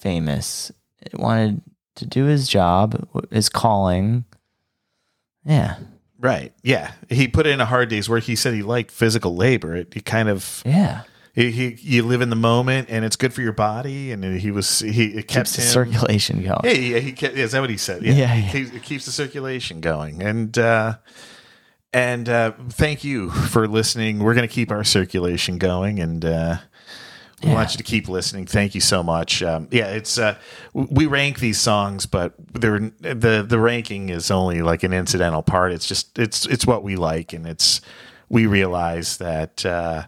[0.00, 0.72] famous.
[1.14, 1.62] Wanted
[1.94, 4.24] to do his job, his calling.
[5.44, 5.76] Yeah,
[6.18, 8.24] right, yeah, he put in a hard day's work.
[8.24, 9.76] He said he liked physical labor.
[9.76, 11.02] It, it kind of yeah.
[11.36, 14.10] he, he you live in the moment, and it's good for your body.
[14.10, 16.60] And he was he it kept Keeps the him circulation going.
[16.64, 18.02] Yeah, yeah, he kept, is that what he said?
[18.02, 18.50] Yeah, Yeah, yeah.
[18.50, 20.96] keeps, it keeps the circulation going, and uh,
[21.92, 24.20] and uh, thank you for listening.
[24.20, 26.56] We're going to keep our circulation going, and uh,
[27.42, 27.54] we Yeah.
[27.54, 28.46] want you to keep listening.
[28.46, 29.42] Thank you so much.
[29.42, 30.36] Um, yeah, it's uh,
[30.74, 35.72] we rank these songs, but they're the the ranking is only like an incidental part.
[35.72, 37.80] It's just it's it's what we like, and it's
[38.28, 39.64] we realize that.
[39.64, 40.04] Uh,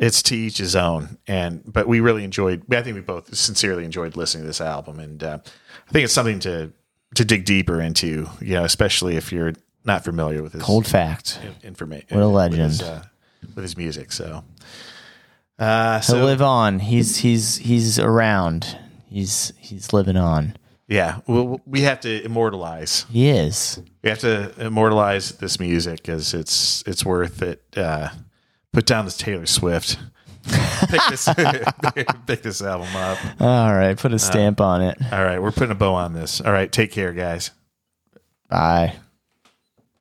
[0.00, 3.84] it's to each his own and but we really enjoyed i think we both sincerely
[3.84, 5.38] enjoyed listening to this album and uh,
[5.88, 6.72] i think it's something to
[7.14, 9.52] to dig deeper into you know especially if you're
[9.84, 11.38] not familiar with his Cold fact.
[11.62, 13.04] information What a with his, legend.
[13.04, 13.06] uh,
[13.54, 14.44] with his music so
[15.58, 16.78] Uh, He'll live on.
[16.80, 18.76] He's he's he's around.
[19.08, 20.56] He's he's living on.
[20.88, 23.06] yeah, we we have to immortalize.
[23.10, 23.80] He is.
[24.02, 27.62] We have to immortalize this music because it's it's worth it.
[27.76, 28.08] Uh,
[28.72, 29.96] put down this Taylor Swift.
[30.88, 31.26] pick this
[32.26, 33.18] pick this album up.
[33.40, 34.98] All right, put a stamp on it.
[35.12, 36.40] All right, we're putting a bow on this.
[36.40, 37.50] All right, take care, guys.
[38.50, 38.96] Bye.